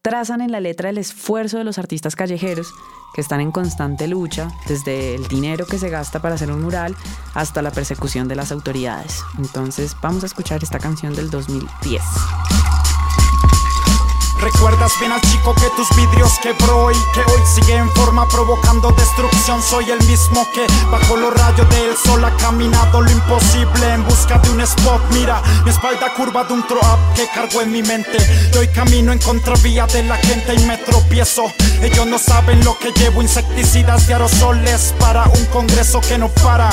[0.01, 2.73] trazan en la letra el esfuerzo de los artistas callejeros
[3.13, 6.95] que están en constante lucha, desde el dinero que se gasta para hacer un mural
[7.33, 9.21] hasta la persecución de las autoridades.
[9.37, 12.01] Entonces vamos a escuchar esta canción del 2010.
[14.43, 18.91] Recuerdas bien al chico que tus vidrios quebró y que hoy sigue en forma provocando
[18.91, 19.63] destrucción.
[19.63, 24.39] Soy el mismo que bajo los rayos del sol ha caminado lo imposible en busca
[24.39, 25.01] de un spot.
[25.11, 28.17] Mira mi espalda curva de un throw up que cargo en mi mente.
[28.53, 31.45] Y hoy camino en contravía de la gente y me tropiezo.
[31.81, 36.69] Ellos no saben lo que llevo, insecticidas de aerosoles para un congreso que no para.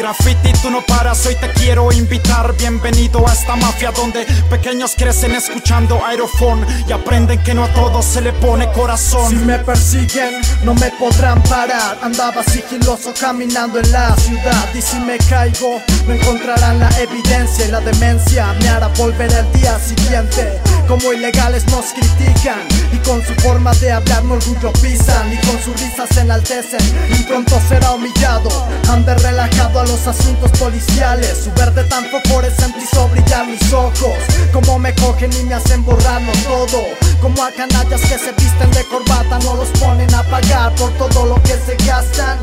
[0.00, 2.56] Graffiti, tú no paras, hoy te quiero invitar.
[2.56, 8.06] Bienvenido a esta mafia donde pequeños crecen escuchando aerofón y aprenden que no a todos
[8.06, 9.28] se le pone corazón.
[9.28, 11.98] Si me persiguen, no me podrán parar.
[12.00, 14.70] Andaba sigiloso caminando en la ciudad.
[14.74, 19.52] Y si me caigo, no encontrarán la evidencia y la demencia me hará volver el
[19.52, 20.58] día siguiente.
[20.90, 22.66] Como ilegales nos critican.
[22.92, 25.32] Y con su forma de hablar no orgullo pisan.
[25.32, 26.80] Y con sus risas se enaltecen.
[27.16, 28.50] Y pronto será humillado,
[28.88, 31.42] ande relajado a los asuntos policiales.
[31.44, 34.18] Su verde tan fosforescente hizo brillar mis ojos.
[34.52, 36.82] Como me cogen y me hacen borrarlo todo.
[37.22, 41.26] Como a canallas que se visten de corbata No los ponen a pagar por todo
[41.26, 42.38] lo que se gastan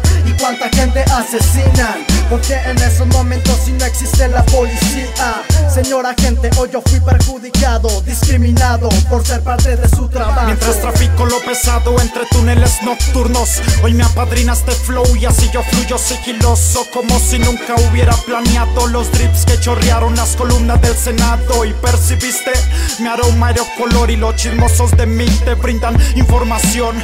[0.47, 2.05] cuánta gente asesinan.
[2.29, 8.01] Porque en esos momentos si no existe la policía Señora gente, hoy yo fui perjudicado
[8.01, 10.45] Discriminado por ser parte de su trabajo.
[10.45, 15.63] Mientras trafico lo pesado entre túneles nocturnos Hoy me apadrina este flow y así yo
[15.63, 21.63] fluyo sigiloso Como si nunca hubiera planeado los drips que chorrearon las columnas del Senado.
[21.63, 22.51] Y percibiste
[22.99, 27.01] mi aroma color y los chismosos de mí te brindan información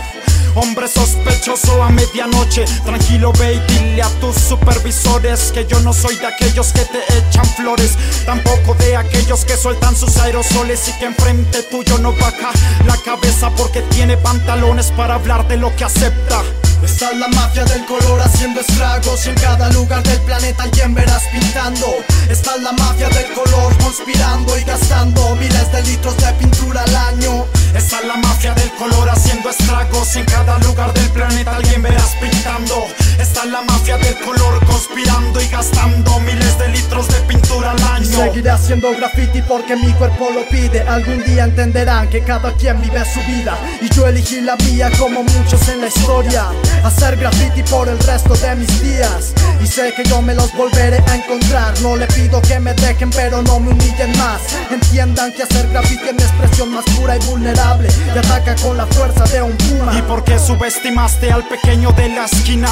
[0.55, 6.15] Hombre sospechoso a medianoche Tranquilo ve y dile a tus supervisores Que yo no soy
[6.17, 11.05] de aquellos que te echan flores Tampoco de aquellos que sueltan sus aerosoles Y que
[11.05, 12.51] enfrente tuyo no baja
[12.85, 16.43] la cabeza Porque tiene pantalones para hablar de lo que acepta
[16.83, 21.23] Está la mafia del color haciendo estragos y en cada lugar del planeta alguien verás
[21.31, 21.87] pintando.
[22.29, 27.45] Está la mafia del color conspirando y gastando miles de litros de pintura al año.
[27.73, 32.15] Está la mafia del color haciendo estragos y en cada lugar del planeta alguien verás
[32.19, 32.85] pintando.
[33.19, 38.17] Está la mafia del color conspirando y gastando miles de litros de pintura al año.
[38.17, 40.81] Seguiré haciendo graffiti porque mi cuerpo lo pide.
[40.81, 43.57] Algún día entenderán que cada quien vive su vida.
[43.81, 46.47] Y yo elegí la mía como muchos en la historia.
[46.83, 49.33] Hacer graffiti por el resto de mis días.
[49.63, 51.79] Y sé que yo me los volveré a encontrar.
[51.81, 54.41] No le pido que me dejen pero no me humillen más.
[54.69, 57.89] Entiendan que hacer graffiti es mi expresión más pura y vulnerable.
[58.13, 59.97] Y ataca con la fuerza de un puma.
[59.97, 62.69] ¿Y por qué subestimaste al pequeño de la esquina?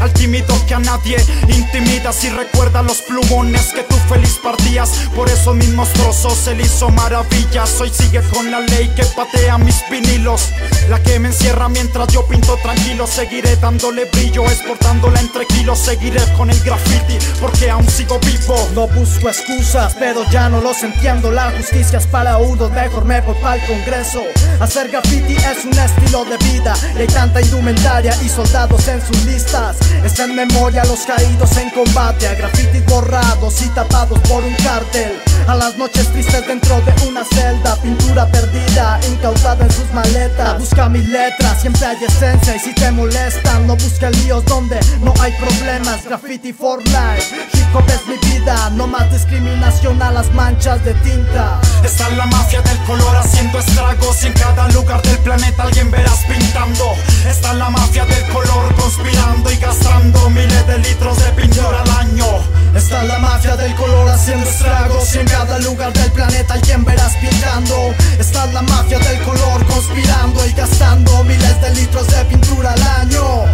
[0.00, 1.16] Al tímido que a nadie
[1.48, 6.90] intimida Si recuerda los plumones que tú feliz partías Por esos mismos trozos él hizo
[6.90, 10.50] maravillas Hoy sigue con la ley que patea mis vinilos
[10.88, 15.78] La que me encierra mientras yo pinto tranquilo Seguiré dándole brillo, exportándola entre kilos.
[15.78, 18.56] Seguiré con el graffiti porque aún sigo vivo.
[18.74, 21.30] No busco excusas, pero ya no los entiendo.
[21.30, 24.22] La justicia es para uno, mejor me voy para el congreso.
[24.60, 26.74] Hacer graffiti es un estilo de vida.
[26.98, 29.76] Y hay tanta indumentaria y soldados en sus listas.
[30.04, 32.26] Está en memoria los caídos en combate.
[32.26, 35.12] A grafitis borrados y tapados por un cártel.
[35.46, 37.76] A las noches tristes dentro de una celda.
[37.82, 40.58] Pintura perdida, incautada en sus maletas.
[40.58, 42.56] Busca mis letras, siempre hay esencia.
[42.56, 46.04] Y si te molesta, no busca líos donde no hay problemas.
[46.04, 48.70] Graffiti for life, hip hop es mi vida.
[48.70, 51.60] No más discriminación a las manchas de tinta.
[51.84, 54.24] Está la mafia del color haciendo estragos.
[54.24, 56.93] Y en cada lugar del planeta alguien verás pintando.
[57.28, 62.26] Está la mafia del color conspirando y gastando miles de litros de pintura al año.
[62.74, 67.16] Está la mafia del color haciendo estragos y en cada lugar del planeta alguien verás
[67.16, 67.94] pintando.
[68.18, 73.44] Está la mafia del color conspirando y gastando miles de litros de pintura al año.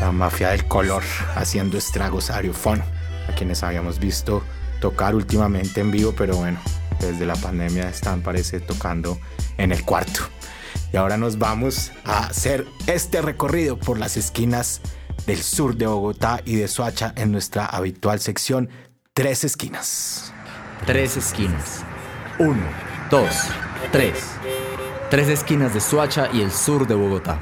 [0.00, 1.02] La mafia del color
[1.34, 4.42] haciendo estragos a a quienes habíamos visto
[4.80, 6.58] tocar últimamente en vivo, pero bueno,
[7.00, 9.18] desde la pandemia están, parece, tocando
[9.56, 10.20] en el cuarto.
[10.92, 14.80] Y ahora nos vamos a hacer este recorrido por las esquinas
[15.26, 18.70] del sur de Bogotá y de Soacha en nuestra habitual sección
[19.12, 20.32] Tres Esquinas.
[20.86, 21.84] Tres esquinas.
[22.38, 22.62] Uno,
[23.10, 23.34] dos,
[23.90, 24.24] tres.
[25.10, 27.40] Tres esquinas de Soacha y el sur de Bogotá.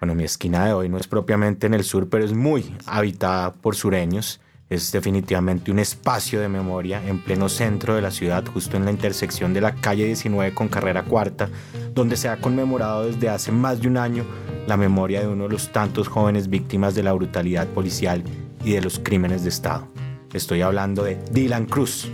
[0.00, 3.52] Bueno, mi esquina de hoy no es propiamente en el sur, pero es muy habitada
[3.54, 4.40] por sureños.
[4.70, 8.90] Es definitivamente un espacio de memoria en pleno centro de la ciudad, justo en la
[8.90, 11.50] intersección de la calle 19 con carrera cuarta,
[11.92, 14.24] donde se ha conmemorado desde hace más de un año
[14.66, 18.24] la memoria de uno de los tantos jóvenes víctimas de la brutalidad policial
[18.64, 19.86] y de los crímenes de Estado.
[20.32, 22.10] Estoy hablando de Dylan Cruz.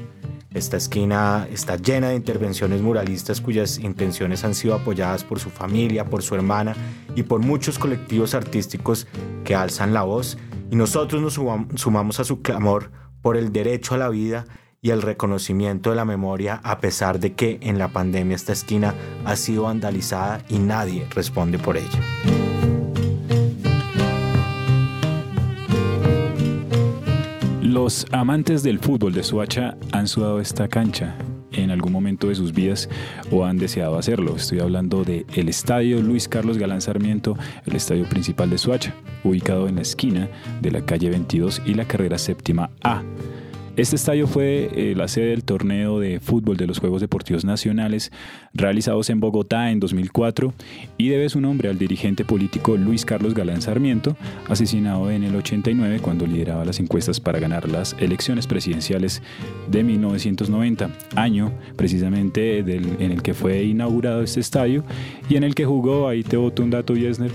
[0.53, 6.05] Esta esquina está llena de intervenciones muralistas cuyas intenciones han sido apoyadas por su familia,
[6.05, 6.75] por su hermana
[7.15, 9.07] y por muchos colectivos artísticos
[9.45, 10.37] que alzan la voz
[10.71, 11.35] y nosotros nos
[11.81, 12.91] sumamos a su clamor
[13.23, 14.47] por el derecho a la vida
[14.83, 18.95] y el reconocimiento de la memoria a pesar de que en la pandemia esta esquina
[19.25, 22.01] ha sido vandalizada y nadie responde por ella.
[27.61, 31.17] Los amantes del fútbol de Suacha han sudado esta cancha
[31.53, 32.89] en algún momento de sus vidas
[33.31, 34.37] o han deseado hacerlo.
[34.37, 37.37] Estoy hablando del el Estadio Luis Carlos Galán Sarmiento,
[37.67, 40.29] el estadio principal de Suacha, ubicado en la esquina
[40.61, 43.03] de la calle 22 y la carrera séptima A.
[43.81, 48.13] Este estadio fue eh, la sede del torneo de fútbol de los Juegos Deportivos Nacionales
[48.53, 50.53] realizados en Bogotá en 2004
[50.99, 54.19] y debe su nombre al dirigente político Luis Carlos Galán Sarmiento,
[54.51, 59.23] asesinado en el 89 cuando lideraba las encuestas para ganar las elecciones presidenciales
[59.71, 64.85] de 1990, año precisamente en el que fue inaugurado este estadio
[65.31, 67.31] y en el que jugó, ahí te boto un dato, Yesner,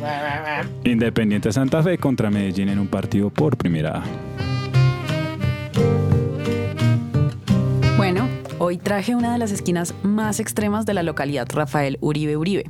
[0.83, 4.54] Independiente Santa Fe contra Medellín en un partido por primera A.
[8.59, 12.69] hoy traje una de las esquinas más extremas de la localidad Rafael Uribe Uribe.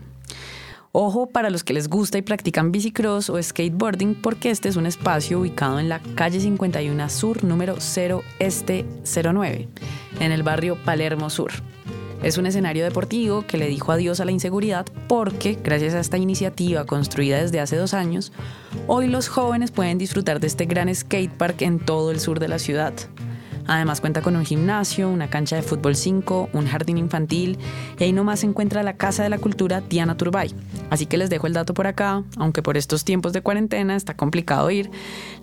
[0.92, 4.86] Ojo para los que les gusta y practican bicicross o skateboarding porque este es un
[4.86, 9.68] espacio ubicado en la calle 51 Sur número 0 Este 09,
[10.22, 11.52] en el barrio Palermo Sur.
[12.24, 16.18] Es un escenario deportivo que le dijo adiós a la inseguridad porque, gracias a esta
[16.18, 18.32] iniciativa construida desde hace dos años,
[18.88, 22.58] hoy los jóvenes pueden disfrutar de este gran skatepark en todo el sur de la
[22.58, 22.94] ciudad.
[23.68, 27.58] Además cuenta con un gimnasio, una cancha de fútbol 5, un jardín infantil
[27.98, 30.54] y ahí nomás se encuentra la Casa de la Cultura Diana Turbay.
[30.90, 34.16] Así que les dejo el dato por acá, aunque por estos tiempos de cuarentena está
[34.16, 34.92] complicado ir.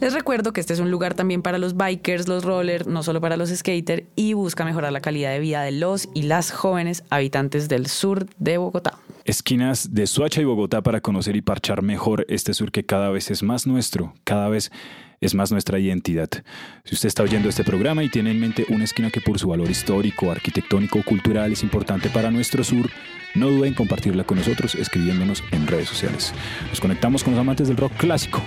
[0.01, 3.21] Les recuerdo que este es un lugar también para los bikers, los rollers, no solo
[3.21, 7.05] para los skaters y busca mejorar la calidad de vida de los y las jóvenes
[7.11, 8.99] habitantes del sur de Bogotá.
[9.25, 13.31] Esquinas de Suacha y Bogotá para conocer y parchar mejor este sur que cada vez
[13.31, 14.73] es más nuestro, cada vez
[15.23, 16.29] es más nuestra identidad.
[16.85, 19.49] Si usted está oyendo este programa y tiene en mente una esquina que por su
[19.49, 22.91] valor histórico, arquitectónico o cultural es importante para nuestro sur,
[23.35, 26.35] no duden en compartirla con nosotros escribiéndonos en redes sociales.
[26.69, 28.43] Nos conectamos con los amantes del rock clásico.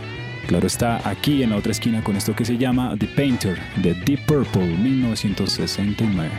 [0.47, 3.95] Claro está aquí en la otra esquina con esto que se llama The Painter de
[3.95, 6.29] Deep Purple 1969.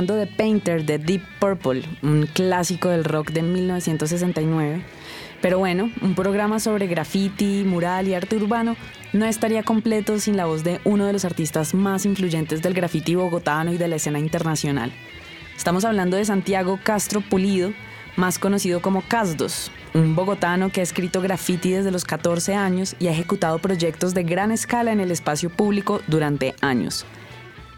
[0.00, 4.82] Escuchando The Painter de Deep Purple, un clásico del rock de 1969.
[5.42, 8.76] Pero bueno, un programa sobre graffiti, mural y arte urbano
[9.12, 13.14] no estaría completo sin la voz de uno de los artistas más influyentes del graffiti
[13.14, 14.90] bogotano y de la escena internacional.
[15.54, 17.72] Estamos hablando de Santiago Castro Pulido,
[18.16, 23.08] más conocido como Casdos, un bogotano que ha escrito graffiti desde los 14 años y
[23.08, 27.04] ha ejecutado proyectos de gran escala en el espacio público durante años.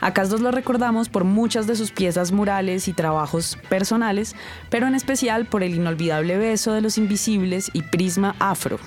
[0.03, 4.34] A Casdos lo recordamos por muchas de sus piezas murales y trabajos personales,
[4.68, 8.80] pero en especial por el inolvidable beso de los invisibles y Prisma Afro,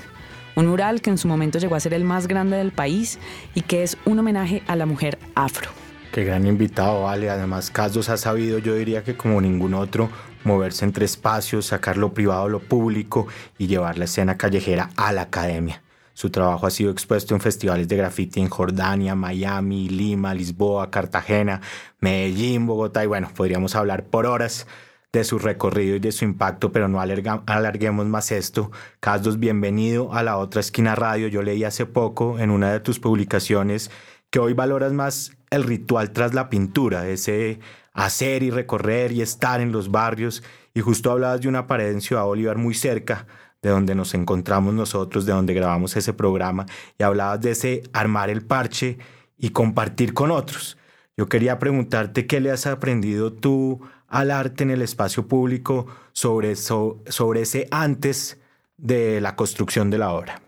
[0.57, 3.17] un mural que en su momento llegó a ser el más grande del país
[3.53, 5.69] y que es un homenaje a la mujer afro.
[6.11, 7.29] Qué gran invitado, vale.
[7.29, 10.09] Además, Casdos ha sabido, yo diría que como ningún otro,
[10.43, 15.21] moverse entre espacios, sacar lo privado lo público y llevar la escena callejera a la
[15.21, 15.81] academia.
[16.15, 21.59] Su trabajo ha sido expuesto en festivales de graffiti en Jordania, Miami, Lima, Lisboa, Cartagena,
[21.99, 24.65] Medellín, Bogotá y bueno, podríamos hablar por horas
[25.11, 28.71] de su recorrido y de su impacto, pero no alarguemos más esto.
[29.01, 31.27] Casdos, bienvenido a la otra esquina radio.
[31.27, 33.91] Yo leí hace poco en una de tus publicaciones
[34.29, 37.59] que hoy valoras más el ritual tras la pintura, ese
[37.91, 40.43] hacer y recorrer y estar en los barrios.
[40.73, 43.27] Y justo hablabas de una pared en Ciudad Bolívar muy cerca
[43.65, 46.67] de donde nos encontramos nosotros, de donde grabamos ese programa,
[46.99, 48.99] y hablabas de ese armar el parche
[49.39, 50.77] y compartir con otros.
[51.17, 56.55] Yo quería preguntarte qué le has aprendido tú al arte en el espacio público sobre,
[56.55, 58.39] sobre ese antes
[58.77, 60.41] de la construcción de la obra.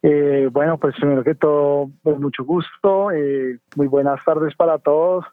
[0.00, 5.24] Eh, bueno, pues primero que todo, pues mucho gusto, eh, muy buenas tardes para todos.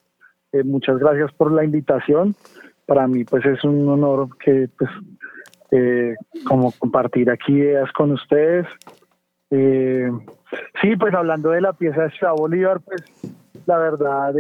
[0.54, 2.36] Eh, muchas gracias por la invitación.
[2.88, 4.90] Para mí, pues es un honor que, pues,
[5.72, 6.16] eh,
[6.46, 8.68] como compartir aquí ideas con ustedes.
[9.52, 10.12] Eh,
[10.82, 13.04] sí, pues hablando de la pieza de Ciudad Bolívar, pues
[13.66, 14.34] la verdad,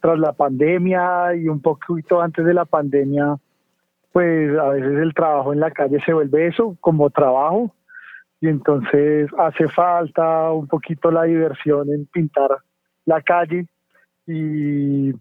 [0.00, 3.36] tras la pandemia y un poquito antes de la pandemia,
[4.12, 7.72] pues a veces el trabajo en la calle se vuelve eso, como trabajo,
[8.40, 12.50] y entonces hace falta un poquito la diversión en pintar
[13.04, 13.66] la calle
[14.26, 15.12] y,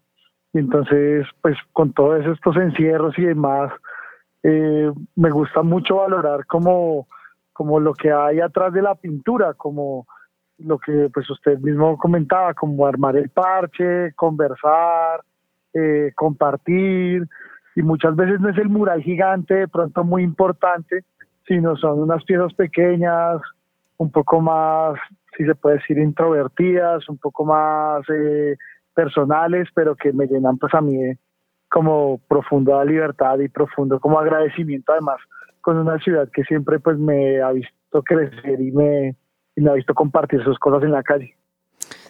[0.53, 3.71] entonces pues con todos estos encierros y demás
[4.49, 7.07] eh, me gusta mucho valorar como,
[7.51, 10.07] como lo que hay atrás de la pintura, como
[10.59, 15.21] lo que pues usted mismo comentaba, como armar el parche, conversar,
[15.73, 17.27] eh, compartir,
[17.75, 21.03] y muchas veces no es el mural gigante, de pronto muy importante,
[21.45, 23.41] sino son unas piezas pequeñas,
[23.97, 24.97] un poco más,
[25.37, 28.55] si se puede decir, introvertidas, un poco más eh,
[28.95, 30.97] personales, pero que me llenan pues a mí
[31.69, 35.17] como profunda libertad y profundo como agradecimiento además
[35.61, 39.15] con una ciudad que siempre pues me ha visto crecer y me,
[39.55, 41.35] y me ha visto compartir sus cosas en la calle.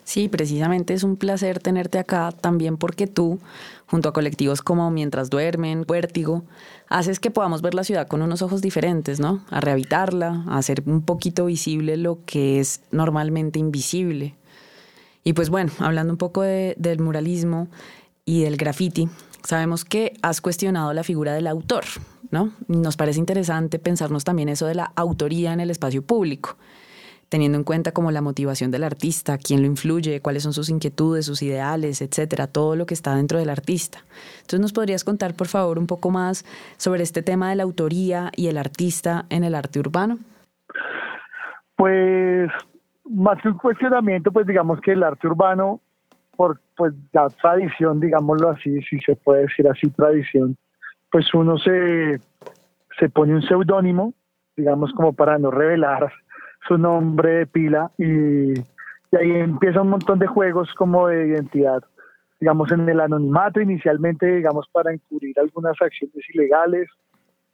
[0.07, 3.39] Sí, precisamente es un placer tenerte acá también porque tú,
[3.87, 6.43] junto a colectivos como Mientras Duermen, Vértigo,
[6.87, 9.41] haces que podamos ver la ciudad con unos ojos diferentes, ¿no?
[9.49, 14.35] A rehabitarla, a hacer un poquito visible lo que es normalmente invisible.
[15.25, 17.67] Y pues bueno, hablando un poco del muralismo
[18.23, 19.09] y del graffiti,
[19.47, 21.85] sabemos que has cuestionado la figura del autor,
[22.31, 22.51] ¿no?
[22.67, 26.57] Nos parece interesante pensarnos también eso de la autoría en el espacio público,
[27.29, 31.25] teniendo en cuenta como la motivación del artista, quién lo influye, cuáles son sus inquietudes,
[31.25, 33.99] sus ideales, etcétera, todo lo que está dentro del artista.
[34.41, 36.43] Entonces, ¿nos podrías contar, por favor, un poco más
[36.75, 40.17] sobre este tema de la autoría y el artista en el arte urbano?
[41.77, 42.51] Pues
[43.05, 45.79] más que un cuestionamiento, pues digamos que el arte urbano,
[46.37, 46.93] por pues
[47.41, 50.55] tradición, digámoslo así, si se puede decir así, tradición,
[51.11, 52.19] pues uno se,
[52.99, 54.13] se pone un seudónimo,
[54.55, 56.11] digamos como para no revelar
[56.67, 58.53] su nombre de pila y,
[59.15, 61.81] ahí empieza un montón de juegos como de identidad,
[62.39, 66.87] digamos en el anonimato inicialmente, digamos para encubrir algunas acciones ilegales,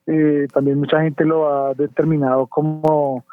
[0.07, 3.23] eh, también mucha gente lo ha determinado como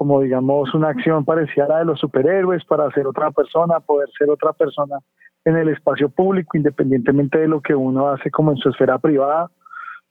[0.00, 4.08] como digamos una acción parecida a la de los superhéroes para ser otra persona, poder
[4.16, 4.96] ser otra persona
[5.44, 9.50] en el espacio público, independientemente de lo que uno hace como en su esfera privada.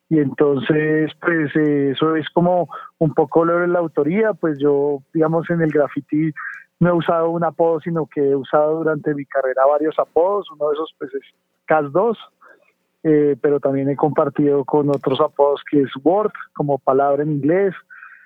[0.07, 2.69] Y entonces, pues eso es como
[2.99, 6.33] un poco lo de la autoría, pues yo, digamos, en el graffiti
[6.79, 10.69] no he usado un apodo, sino que he usado durante mi carrera varios apodos, uno
[10.69, 11.23] de esos pues es
[11.67, 12.15] CAS2,
[13.05, 17.73] eh, pero también he compartido con otros apodos que es Word, como palabra en inglés,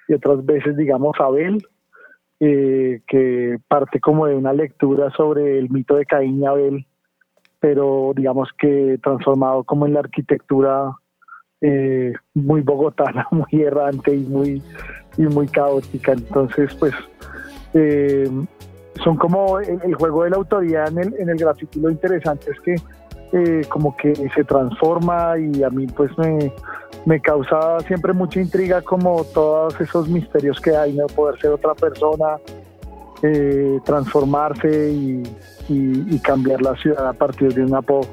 [0.07, 1.65] y otras veces, digamos, Abel,
[2.39, 6.85] eh, que parte como de una lectura sobre el mito de Caín y Abel,
[7.59, 10.93] pero digamos que transformado como en la arquitectura
[11.61, 14.61] eh, muy bogotana, muy errante y muy,
[15.17, 16.11] y muy caótica.
[16.11, 16.93] Entonces, pues,
[17.73, 18.29] eh,
[19.01, 21.79] son como el, juego de la autoridad en el, en el graffiti.
[21.79, 22.75] Lo interesante es que
[23.33, 26.53] eh, como que se transforma y a mí pues me,
[27.05, 31.73] me causa siempre mucha intriga como todos esos misterios que hay, no poder ser otra
[31.73, 32.37] persona,
[33.23, 35.23] eh, transformarse y,
[35.67, 38.07] y, cambiar la ciudad a partir de un apodo.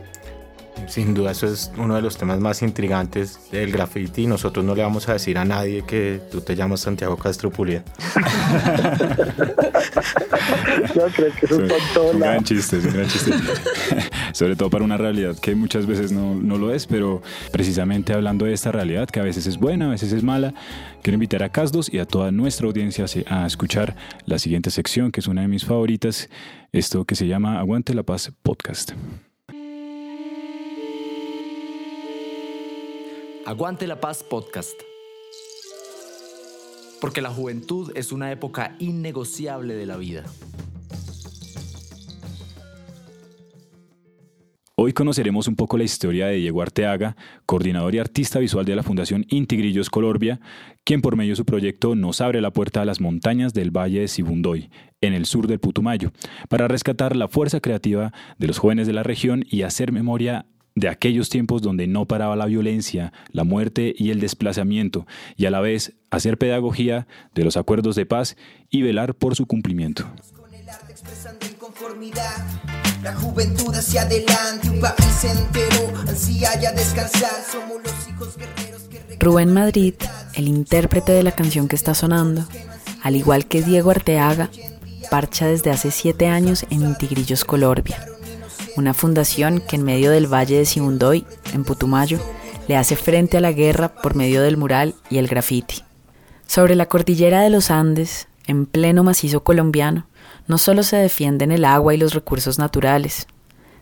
[0.87, 4.27] Sin duda, eso es uno de los temas más intrigantes del graffiti.
[4.27, 7.83] Nosotros no le vamos a decir a nadie que tú te llamas Santiago Castro Pulido.
[10.95, 11.69] Yo creo que es un
[12.21, 13.33] gran chiste, es un gran chiste.
[14.33, 17.23] Sobre todo para una realidad que muchas veces no, no lo es, pero
[17.53, 20.55] precisamente hablando de esta realidad, que a veces es buena, a veces es mala,
[21.03, 25.21] quiero invitar a Casdos y a toda nuestra audiencia a escuchar la siguiente sección, que
[25.21, 26.29] es una de mis favoritas,
[26.73, 28.93] esto que se llama Aguante la Paz Podcast.
[33.47, 34.81] Aguante la Paz Podcast.
[37.01, 40.25] Porque la juventud es una época innegociable de la vida.
[44.83, 47.15] Hoy conoceremos un poco la historia de Diego Arteaga,
[47.45, 50.41] coordinador y artista visual de la Fundación Intigrillos Colorbia,
[50.85, 54.01] quien por medio de su proyecto nos abre la puerta a las montañas del Valle
[54.01, 54.71] de Sibundoy,
[55.03, 56.13] en el sur del Putumayo,
[56.49, 60.89] para rescatar la fuerza creativa de los jóvenes de la región y hacer memoria de
[60.89, 65.07] aquellos tiempos donde no paraba la violencia, la muerte y el desplazamiento,
[65.37, 68.35] y a la vez hacer pedagogía de los acuerdos de paz
[68.71, 70.11] y velar por su cumplimiento.
[73.03, 77.31] La juventud hacia adelante, un país entero ansía descansar.
[77.51, 79.95] Somos los hijos guerreros que Rubén Madrid,
[80.35, 82.45] el intérprete de la canción que está sonando,
[83.03, 84.51] al igual que Diego Arteaga,
[85.11, 88.05] parcha desde hace siete años en Tigrillos Colorbia
[88.77, 92.19] una fundación que en medio del Valle de Sibundoy, en Putumayo,
[92.69, 95.83] le hace frente a la guerra por medio del mural y el graffiti.
[96.47, 100.07] Sobre la cordillera de los Andes, en pleno macizo colombiano,
[100.51, 103.27] no solo se defienden el agua y los recursos naturales,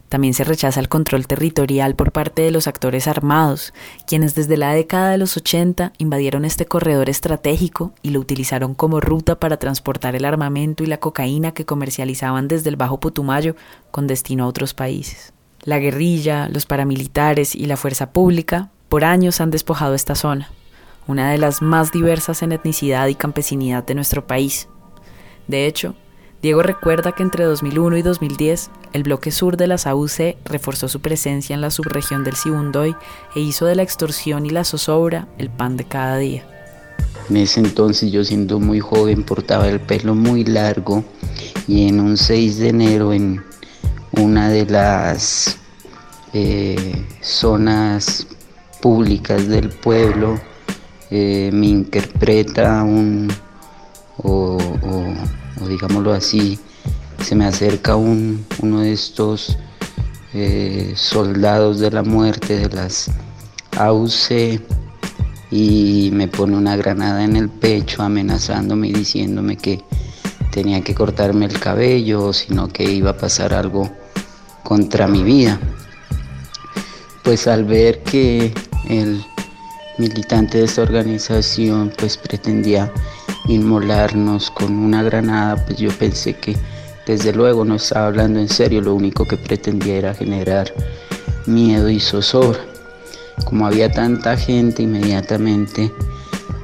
[0.09, 3.75] también se rechaza el control territorial por parte de los actores armados,
[4.07, 9.01] quienes desde la década de los 80 invadieron este corredor estratégico y lo utilizaron como
[9.01, 13.55] ruta para transportar el armamento y la cocaína que comercializaban desde el Bajo Putumayo
[13.91, 15.35] con destino a otros países.
[15.63, 20.51] La guerrilla, los paramilitares y la fuerza pública por años han despojado esta zona,
[21.07, 24.69] una de las más diversas en etnicidad y campesinidad de nuestro país.
[25.49, 25.95] De hecho,
[26.41, 31.01] Diego recuerda que entre 2001 y 2010 el bloque sur de la SAUC reforzó su
[31.01, 32.95] presencia en la subregión del Sibundoy
[33.35, 36.47] e hizo de la extorsión y la zozobra el pan de cada día.
[37.29, 41.03] En ese entonces yo siendo muy joven portaba el pelo muy largo
[41.67, 43.43] y en un 6 de enero en
[44.13, 45.59] una de las
[46.33, 48.29] eh, zonas
[48.81, 50.41] públicas del pueblo
[51.11, 53.29] eh, me interpreta un
[54.19, 56.59] o o digámoslo así,
[57.25, 59.59] se me acerca un, uno de estos
[60.35, 63.11] eh, soldados de la muerte de las
[63.77, 64.61] AUC
[65.51, 69.83] y me pone una granada en el pecho amenazándome y diciéndome que
[70.53, 73.91] tenía que cortarme el cabello, sino que iba a pasar algo
[74.63, 75.59] contra mi vida.
[77.25, 78.53] Pues al ver que
[78.89, 79.25] el
[79.99, 82.93] militante de esta organización pues pretendía
[83.49, 86.57] inmolarnos con una granada, pues yo pensé que
[87.07, 90.73] desde luego no estaba hablando en serio, lo único que pretendía era generar
[91.47, 92.61] miedo y zozobra.
[93.45, 95.91] Como había tanta gente, inmediatamente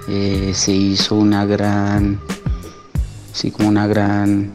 [0.06, 2.20] eh, se hizo una gran,
[3.32, 4.52] así como una gran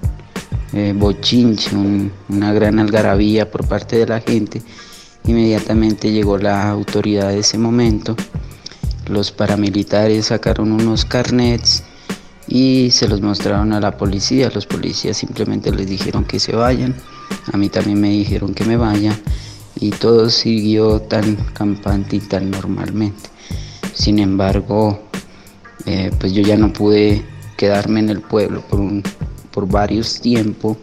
[0.74, 4.62] eh, bochinche, una gran algarabía por parte de la gente.
[5.26, 8.16] Inmediatamente llegó la autoridad de ese momento.
[9.08, 11.84] Los paramilitares sacaron unos carnets
[12.50, 14.52] y se los mostraron a la policía.
[14.54, 16.96] Los policías simplemente les dijeron que se vayan.
[17.54, 19.18] A mí también me dijeron que me vaya
[19.80, 23.30] y todo siguió tan campante y tan normalmente.
[23.94, 25.00] Sin embargo,
[25.86, 27.24] eh, pues yo ya no pude
[27.56, 29.04] quedarme en el pueblo por, un,
[29.52, 30.78] por varios tiempos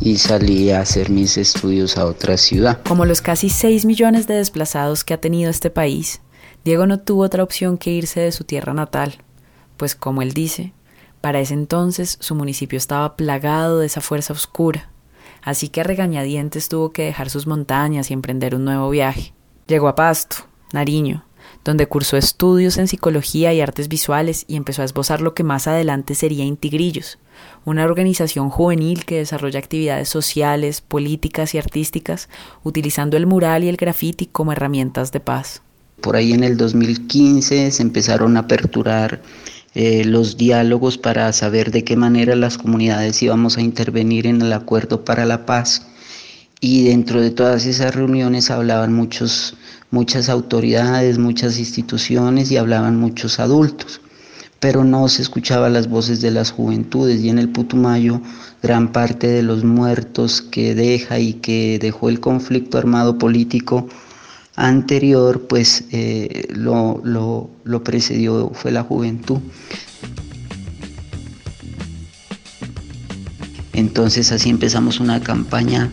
[0.00, 2.80] y salí a hacer mis estudios a otra ciudad.
[2.86, 6.20] Como los casi 6 millones de desplazados que ha tenido este país,
[6.64, 9.18] Diego no tuvo otra opción que irse de su tierra natal,
[9.76, 10.72] pues como él dice,
[11.20, 14.90] para ese entonces su municipio estaba plagado de esa fuerza oscura,
[15.42, 19.32] así que a regañadientes tuvo que dejar sus montañas y emprender un nuevo viaje.
[19.66, 20.36] Llegó a Pasto,
[20.72, 21.24] Nariño,
[21.64, 25.66] donde cursó estudios en psicología y artes visuales y empezó a esbozar lo que más
[25.66, 27.18] adelante sería Intigrillos,
[27.64, 32.28] una organización juvenil que desarrolla actividades sociales, políticas y artísticas,
[32.62, 35.62] utilizando el mural y el graffiti como herramientas de paz.
[36.00, 39.20] Por ahí en el 2015 se empezaron a aperturar
[39.74, 44.52] eh, los diálogos para saber de qué manera las comunidades íbamos a intervenir en el
[44.52, 45.86] acuerdo para la paz.
[46.60, 49.54] Y dentro de todas esas reuniones hablaban muchos,
[49.90, 54.00] muchas autoridades, muchas instituciones y hablaban muchos adultos,
[54.58, 58.20] pero no se escuchaban las voces de las juventudes y en el Putumayo
[58.62, 63.88] gran parte de los muertos que deja y que dejó el conflicto armado político
[64.58, 69.38] anterior, pues eh, lo, lo, lo precedió fue la juventud.
[73.72, 75.90] Entonces así empezamos una campaña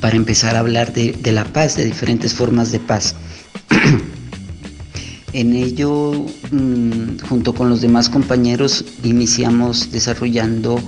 [0.00, 3.16] para empezar a hablar de, la paz, de diferentes formas de paz.
[5.32, 6.12] en ello,
[6.52, 10.78] mm, junto con los demás compañeros, iniciamos desarrollando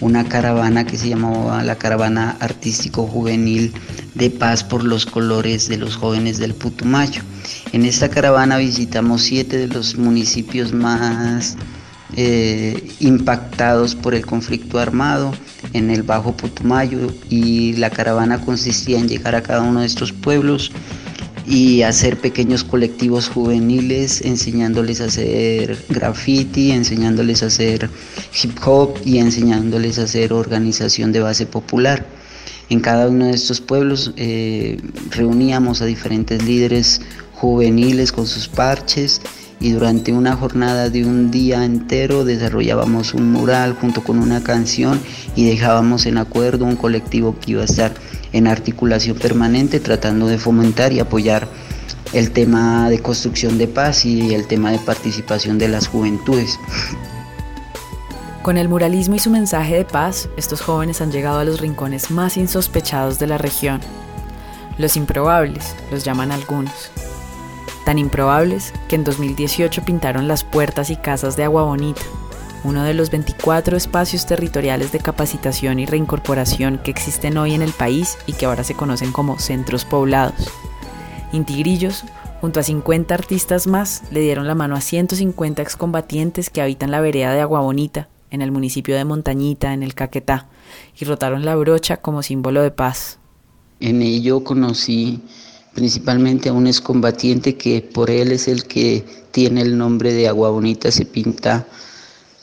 [0.00, 3.72] una caravana que se llamaba la Caravana Artístico Juvenil
[4.14, 7.22] de Paz por los Colores de los Jóvenes del Putumayo.
[7.72, 11.56] En esta caravana visitamos siete de los municipios más
[12.16, 15.32] eh, impactados por el conflicto armado
[15.72, 20.12] en el Bajo Putumayo y la caravana consistía en llegar a cada uno de estos
[20.12, 20.70] pueblos
[21.46, 27.90] y hacer pequeños colectivos juveniles enseñándoles a hacer graffiti, enseñándoles a hacer
[28.42, 32.06] hip hop y enseñándoles a hacer organización de base popular.
[32.70, 34.80] En cada uno de estos pueblos eh,
[35.10, 37.02] reuníamos a diferentes líderes
[37.34, 39.20] juveniles con sus parches
[39.64, 45.00] y durante una jornada de un día entero desarrollábamos un mural junto con una canción
[45.34, 47.94] y dejábamos en acuerdo un colectivo que iba a estar
[48.34, 51.48] en articulación permanente tratando de fomentar y apoyar
[52.12, 56.60] el tema de construcción de paz y el tema de participación de las juventudes.
[58.42, 62.10] Con el muralismo y su mensaje de paz, estos jóvenes han llegado a los rincones
[62.10, 63.80] más insospechados de la región.
[64.76, 66.90] Los improbables, los llaman algunos
[67.84, 72.02] tan improbables que en 2018 pintaron las puertas y casas de Agua Bonita,
[72.64, 77.72] uno de los 24 espacios territoriales de capacitación y reincorporación que existen hoy en el
[77.72, 80.50] país y que ahora se conocen como centros poblados.
[81.32, 82.04] Intigrillos,
[82.40, 87.00] junto a 50 artistas más, le dieron la mano a 150 excombatientes que habitan la
[87.00, 90.48] vereda de Agua Bonita, en el municipio de Montañita, en el Caquetá,
[90.98, 93.18] y rotaron la brocha como símbolo de paz.
[93.80, 95.20] En ello conocí
[95.74, 100.50] principalmente a un excombatiente que por él es el que tiene el nombre de Agua
[100.50, 101.66] Bonita, se pinta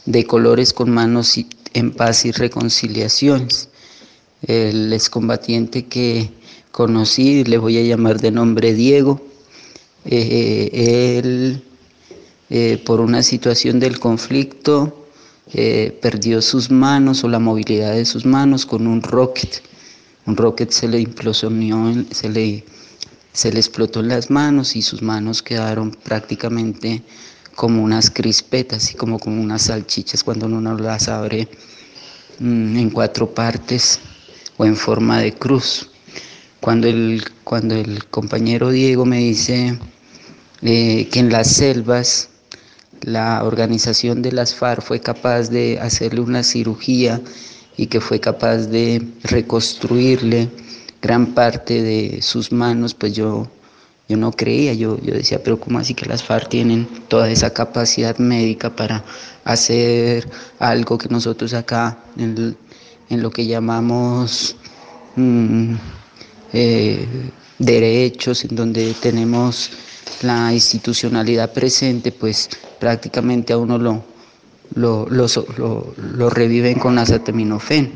[0.05, 1.39] de colores con manos
[1.73, 3.69] en paz y reconciliaciones.
[4.41, 6.29] El excombatiente que
[6.71, 9.21] conocí, le voy a llamar de nombre Diego,
[10.05, 11.63] eh, él
[12.49, 15.05] eh, por una situación del conflicto
[15.53, 19.61] eh, perdió sus manos o la movilidad de sus manos con un rocket.
[20.25, 22.63] Un rocket se le implosionó, se le
[23.33, 27.01] se le explotó las manos y sus manos quedaron prácticamente
[27.55, 31.47] como unas crispetas y como, como unas salchichas cuando uno las abre
[32.39, 33.99] mm, en cuatro partes
[34.57, 35.89] o en forma de cruz.
[36.59, 39.79] Cuando el, cuando el compañero Diego me dice
[40.61, 42.29] eh, que en las selvas
[43.01, 47.19] la organización de las FARC fue capaz de hacerle una cirugía
[47.77, 50.49] y que fue capaz de reconstruirle
[51.01, 53.47] gran parte de sus manos, pues yo,
[54.07, 57.51] yo no creía, yo, yo decía, pero ¿cómo así que las FARC tienen toda esa
[57.51, 59.03] capacidad médica para
[59.43, 60.29] hacer
[60.59, 62.55] algo que nosotros acá en,
[63.09, 64.55] lo que llamamos
[65.15, 65.73] mm,
[66.53, 67.07] eh,
[67.57, 69.71] derechos, en donde tenemos
[70.21, 72.49] la institucionalidad presente, pues
[72.79, 74.03] prácticamente a uno lo,
[74.75, 77.91] lo, lo, reviven con acetaminofén.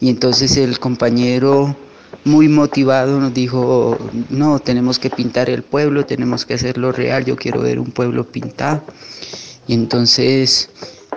[0.00, 1.76] Y entonces el compañero
[2.26, 3.96] muy motivado nos dijo,
[4.30, 8.24] no, tenemos que pintar el pueblo, tenemos que hacerlo real, yo quiero ver un pueblo
[8.24, 8.82] pintado.
[9.68, 10.68] Y entonces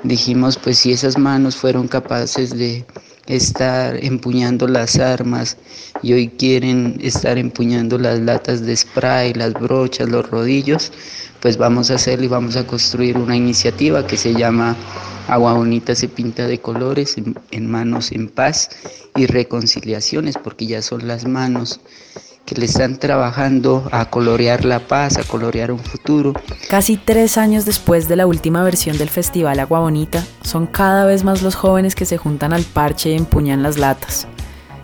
[0.03, 2.85] dijimos, pues si esas manos fueron capaces de
[3.25, 5.57] estar empuñando las armas
[6.03, 10.91] y hoy quieren estar empuñando las latas de spray, las brochas, los rodillos,
[11.39, 14.75] pues vamos a hacerlo y vamos a construir una iniciativa que se llama
[15.29, 17.15] Agua Bonita se pinta de colores
[17.51, 18.69] en, manos en paz
[19.15, 21.79] y reconciliaciones, porque ya son las manos
[22.45, 26.33] que le están trabajando a colorear la paz, a colorear un futuro.
[26.67, 31.23] Casi tres años después de la última versión del Festival Agua Bonita, son cada vez
[31.23, 34.27] más los jóvenes que se juntan al parche y empuñan las latas.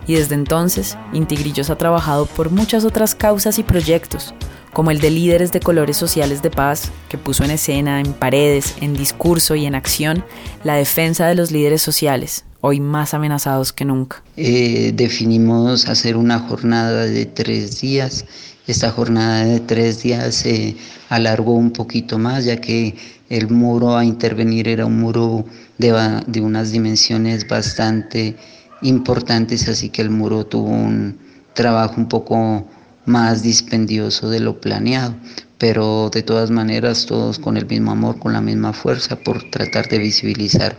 [0.06, 4.34] Y desde entonces, Intigrillos ha trabajado por muchas otras causas y proyectos,
[4.72, 8.74] como el de líderes de colores sociales de paz, que puso en escena, en paredes,
[8.80, 10.24] en discurso y en acción
[10.64, 14.22] la defensa de los líderes sociales, hoy más amenazados que nunca.
[14.36, 18.26] Eh, definimos hacer una jornada de tres días.
[18.66, 20.76] Esta jornada de tres días se
[21.08, 22.96] alargó un poquito más, ya que
[23.28, 25.44] el muro a intervenir era un muro
[25.78, 28.36] de, de unas dimensiones bastante
[28.82, 31.18] importantes, así que el muro tuvo un
[31.54, 32.66] trabajo un poco
[33.06, 35.14] más dispendioso de lo planeado,
[35.58, 39.88] pero de todas maneras todos con el mismo amor, con la misma fuerza por tratar
[39.88, 40.76] de visibilizar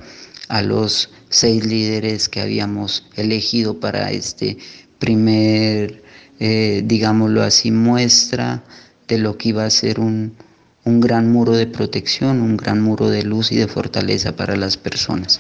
[0.50, 4.58] a los seis líderes que habíamos elegido para este
[5.00, 6.04] primer,
[6.40, 8.64] eh, digámoslo así, muestra
[9.08, 10.34] de lo que iba a ser un,
[10.86, 14.78] un gran muro de protección, un gran muro de luz y de fortaleza para las
[14.78, 15.40] personas.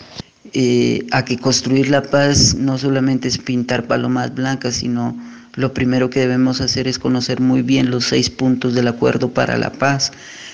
[0.53, 5.17] Eh, a que construir la paz no solamente es pintar palomas blancas, sino
[5.55, 9.57] lo primero que debemos hacer es conocer muy bien los seis puntos del acuerdo para
[9.57, 10.11] la paz,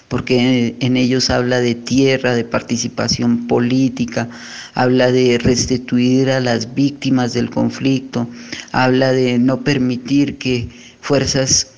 [0.08, 4.30] porque en ellos habla de tierra, de participación política,
[4.74, 8.28] habla de restituir a las víctimas del conflicto,
[8.72, 10.70] habla de no permitir que
[11.02, 11.73] fuerzas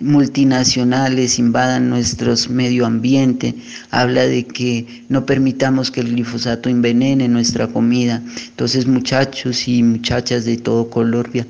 [0.00, 3.54] multinacionales invadan nuestros medio ambiente,
[3.90, 8.22] habla de que no permitamos que el glifosato envenene nuestra comida.
[8.48, 11.46] Entonces, muchachos y muchachas de todo Colombia,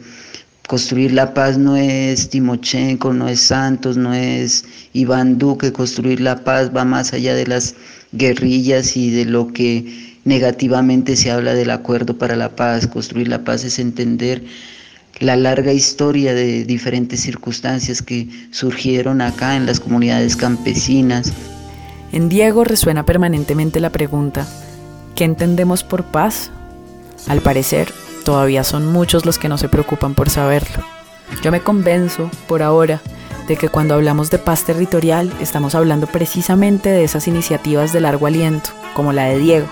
[0.67, 6.45] construir la paz no es Timochenko, no es Santos, no es Iván Duque, construir la
[6.45, 7.75] paz va más allá de las
[8.13, 12.87] guerrillas y de lo que negativamente se habla del acuerdo para la paz.
[12.87, 14.45] Construir la paz es entender
[15.21, 21.33] la larga historia de diferentes circunstancias que surgieron acá en las comunidades campesinas.
[22.13, 24.49] En Diego resuena permanentemente la pregunta,
[25.15, 26.51] ¿qué entendemos por paz?
[27.29, 27.93] Al parecer,
[28.25, 30.83] todavía son muchos los que no se preocupan por saberlo.
[31.43, 33.01] Yo me convenzo, por ahora,
[33.47, 38.27] de que cuando hablamos de paz territorial estamos hablando precisamente de esas iniciativas de largo
[38.27, 39.67] aliento, como la de Diego,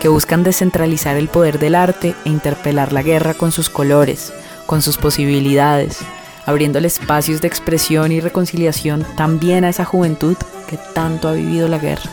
[0.00, 4.32] que buscan descentralizar el poder del arte e interpelar la guerra con sus colores,
[4.70, 5.98] con sus posibilidades,
[6.46, 10.36] abriéndole espacios de expresión y reconciliación también a esa juventud
[10.68, 12.08] que tanto ha vivido la guerra.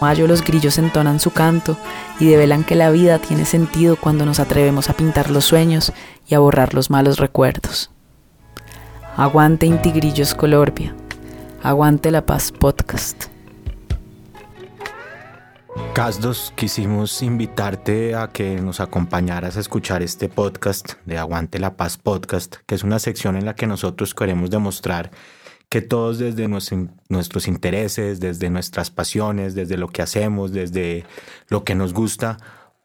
[0.00, 1.76] Mayo los grillos entonan su canto
[2.18, 5.92] y develan que la vida tiene sentido cuando nos atrevemos a pintar los sueños
[6.26, 7.92] y a borrar los malos recuerdos.
[9.16, 10.96] Aguante Intigrillos Colorbia.
[11.62, 13.31] Aguante la Paz Podcast.
[15.94, 21.96] Casdos, quisimos invitarte a que nos acompañaras a escuchar este podcast de Aguante la Paz
[21.96, 25.10] Podcast, que es una sección en la que nosotros queremos demostrar
[25.68, 31.06] que todos desde nuestros intereses, desde nuestras pasiones, desde lo que hacemos, desde
[31.48, 32.36] lo que nos gusta,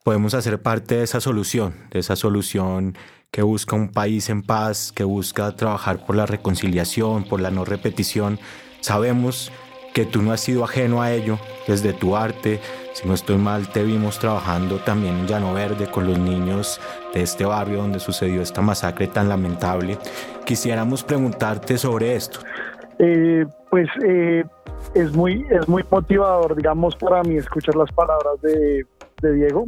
[0.06, 2.98] podemos hacer parte de esa solución, de esa solución
[3.32, 7.66] que busca un país en paz, que busca trabajar por la reconciliación, por la no
[7.66, 8.40] repetición.
[8.80, 9.67] Sabemos que
[10.06, 12.60] tú no has sido ajeno a ello desde tu arte.
[12.94, 16.80] Si no estoy mal, te vimos trabajando también en Llano Verde con los niños
[17.14, 19.98] de este barrio donde sucedió esta masacre tan lamentable.
[20.46, 22.40] Quisiéramos preguntarte sobre esto.
[23.00, 24.44] Eh, pues eh,
[24.96, 28.86] es, muy, es muy motivador, digamos, para mí escuchar las palabras de
[29.22, 29.66] Diego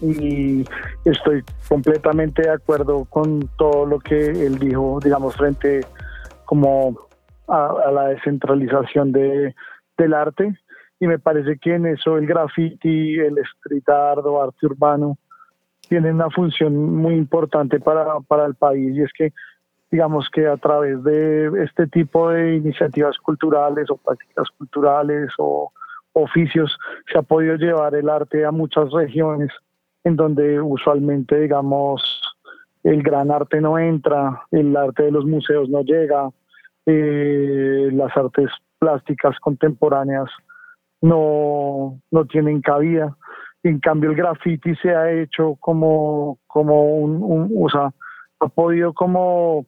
[0.00, 0.64] y
[1.04, 5.80] estoy completamente de acuerdo con todo lo que él dijo, digamos, frente
[6.44, 7.03] como
[7.48, 9.54] a, la descentralización de,
[9.96, 10.54] del arte.
[11.00, 15.18] Y me parece que en eso el graffiti, el street art o arte urbano
[15.88, 18.96] tienen una función muy importante para, para el país.
[18.96, 19.32] Y es que
[19.90, 25.72] digamos que a través de este tipo de iniciativas culturales o prácticas culturales o
[26.14, 26.76] oficios
[27.10, 29.50] se ha podido llevar el arte a muchas regiones
[30.04, 32.02] en donde usualmente digamos
[32.82, 36.28] el gran arte no entra, el arte de los museos no llega,
[36.86, 40.28] eh, las artes plásticas contemporáneas
[41.00, 43.16] no, no tienen cabida.
[43.62, 47.92] En cambio, el graffiti se ha hecho como, como un, o sea,
[48.40, 49.66] ha podido como,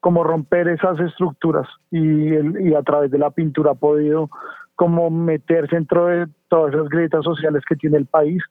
[0.00, 2.34] como romper esas estructuras y,
[2.68, 4.30] y a través de la pintura ha podido
[4.74, 8.42] como meterse dentro de todas esas grietas sociales que tiene el país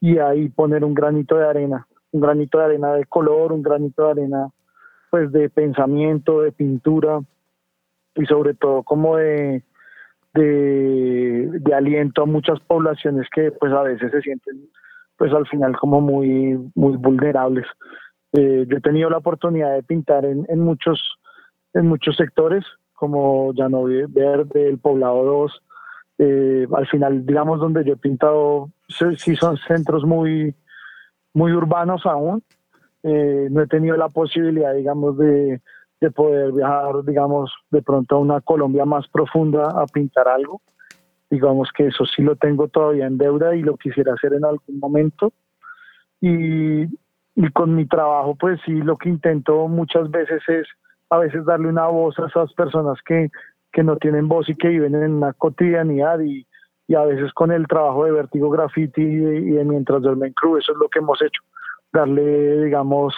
[0.00, 4.04] y ahí poner un granito de arena, un granito de arena de color, un granito
[4.04, 4.48] de arena
[5.10, 7.20] pues de pensamiento, de pintura,
[8.14, 9.62] y sobre todo como de,
[10.34, 14.68] de, aliento a muchas poblaciones que pues a veces se sienten
[15.16, 17.66] pues al final como muy, muy vulnerables.
[18.32, 21.00] Eh, yo he tenido la oportunidad de pintar en, en muchos
[21.72, 25.62] en muchos sectores como Llano Verde, el Poblado 2,
[26.18, 30.54] eh, al final digamos donde yo he pintado sí son centros muy
[31.32, 32.40] muy urbanos aún
[33.02, 35.60] eh, no he tenido la posibilidad digamos de
[36.00, 40.60] de poder viajar, digamos, de pronto a una Colombia más profunda a pintar algo.
[41.30, 44.78] Digamos que eso sí lo tengo todavía en deuda y lo quisiera hacer en algún
[44.78, 45.32] momento.
[46.20, 46.82] Y,
[47.34, 50.66] y con mi trabajo, pues sí, lo que intento muchas veces es
[51.10, 53.30] a veces darle una voz a esas personas que,
[53.72, 56.46] que no tienen voz y que viven en una cotidianidad y,
[56.86, 60.72] y a veces con el trabajo de Vertigo Graffiti y de, Mientras Duermen Crew, eso
[60.72, 61.42] es lo que hemos hecho,
[61.92, 63.14] darle, digamos,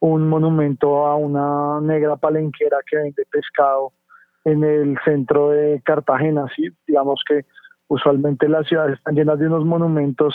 [0.00, 3.92] un monumento a una negra palenquera que vende pescado
[4.44, 6.46] en el centro de Cartagena.
[6.56, 6.68] ¿sí?
[6.86, 7.44] Digamos que
[7.88, 10.34] usualmente las ciudades están llenas de unos monumentos,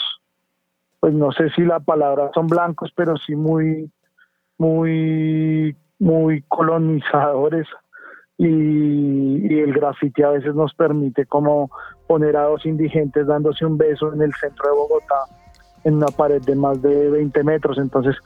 [1.00, 3.90] pues no sé si la palabra son blancos, pero sí muy,
[4.58, 7.66] muy, muy colonizadores.
[8.38, 11.70] Y, y el grafiti a veces nos permite como
[12.06, 15.24] poner a dos indigentes dándose un beso en el centro de Bogotá
[15.86, 17.78] en una pared de más de 20 metros.
[17.78, 18.16] Entonces,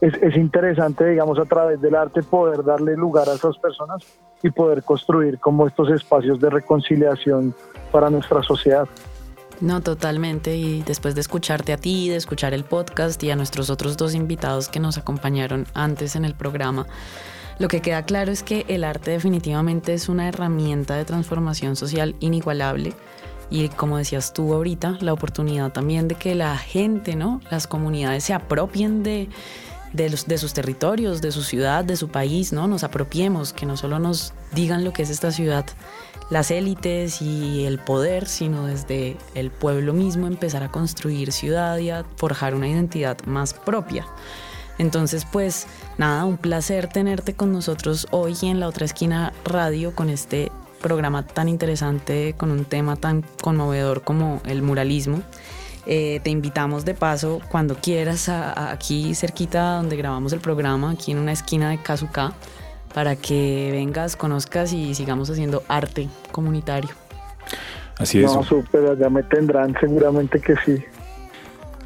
[0.00, 4.02] es, es, interesante, digamos, a través del arte poder darle lugar a esas personas
[4.42, 7.54] y poder construir como estos espacios de reconciliación
[7.90, 8.88] para nuestra sociedad.
[9.60, 10.56] No, totalmente.
[10.56, 14.14] Y después de escucharte a ti, de escuchar el podcast y a nuestros otros dos
[14.14, 16.86] invitados que nos acompañaron antes en el programa,
[17.58, 22.14] lo que queda claro es que el arte definitivamente es una herramienta de transformación social
[22.20, 22.92] inigualable.
[23.50, 27.40] Y como decías tú ahorita, la oportunidad también de que la gente, ¿no?
[27.50, 29.28] Las comunidades se apropien de,
[29.92, 32.66] de, los, de sus territorios, de su ciudad, de su país, ¿no?
[32.66, 35.66] Nos apropiemos, que no solo nos digan lo que es esta ciudad
[36.30, 41.90] las élites y el poder, sino desde el pueblo mismo empezar a construir ciudad y
[41.90, 44.06] a forjar una identidad más propia.
[44.78, 45.66] Entonces, pues
[45.96, 51.26] nada, un placer tenerte con nosotros hoy en la otra esquina radio con este programa
[51.26, 55.22] tan interesante, con un tema tan conmovedor como el muralismo.
[55.90, 61.18] Eh, te invitamos de paso cuando quieras aquí cerquita donde grabamos el programa, aquí en
[61.18, 62.34] una esquina de Kazuka,
[62.92, 66.90] para que vengas, conozcas y sigamos haciendo arte comunitario.
[67.98, 68.34] Así es.
[68.34, 70.84] No, súper, ya me tendrán, seguramente que sí.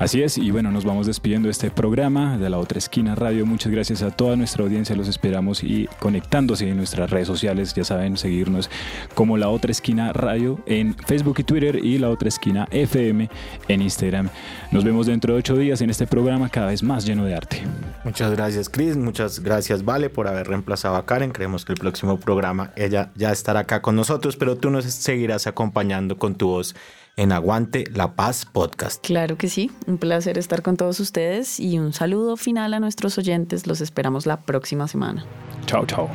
[0.02, 3.46] Así es, y bueno, nos vamos despidiendo de este programa de la otra esquina radio.
[3.46, 7.84] Muchas gracias a toda nuestra audiencia, los esperamos y conectándose en nuestras redes sociales, ya
[7.84, 8.68] saben, seguirnos
[9.14, 13.30] como la otra esquina radio en Facebook y Twitter y la otra esquina FM
[13.68, 14.28] en Instagram.
[14.72, 17.62] Nos vemos dentro de ocho días en este programa cada vez más lleno de arte.
[18.02, 21.30] Muchas gracias Chris, muchas gracias Vale por haber reemplazado a Karen.
[21.30, 25.46] Creemos que el próximo programa ella ya estará acá con nosotros, pero tú nos seguirás
[25.46, 26.74] acompañando con tu voz
[27.16, 29.04] en Aguante la Paz Podcast.
[29.04, 33.18] Claro que sí, un placer estar con todos ustedes y un saludo final a nuestros
[33.18, 33.66] oyentes.
[33.66, 35.24] Los esperamos la próxima semana.
[35.66, 36.08] Chao, chao.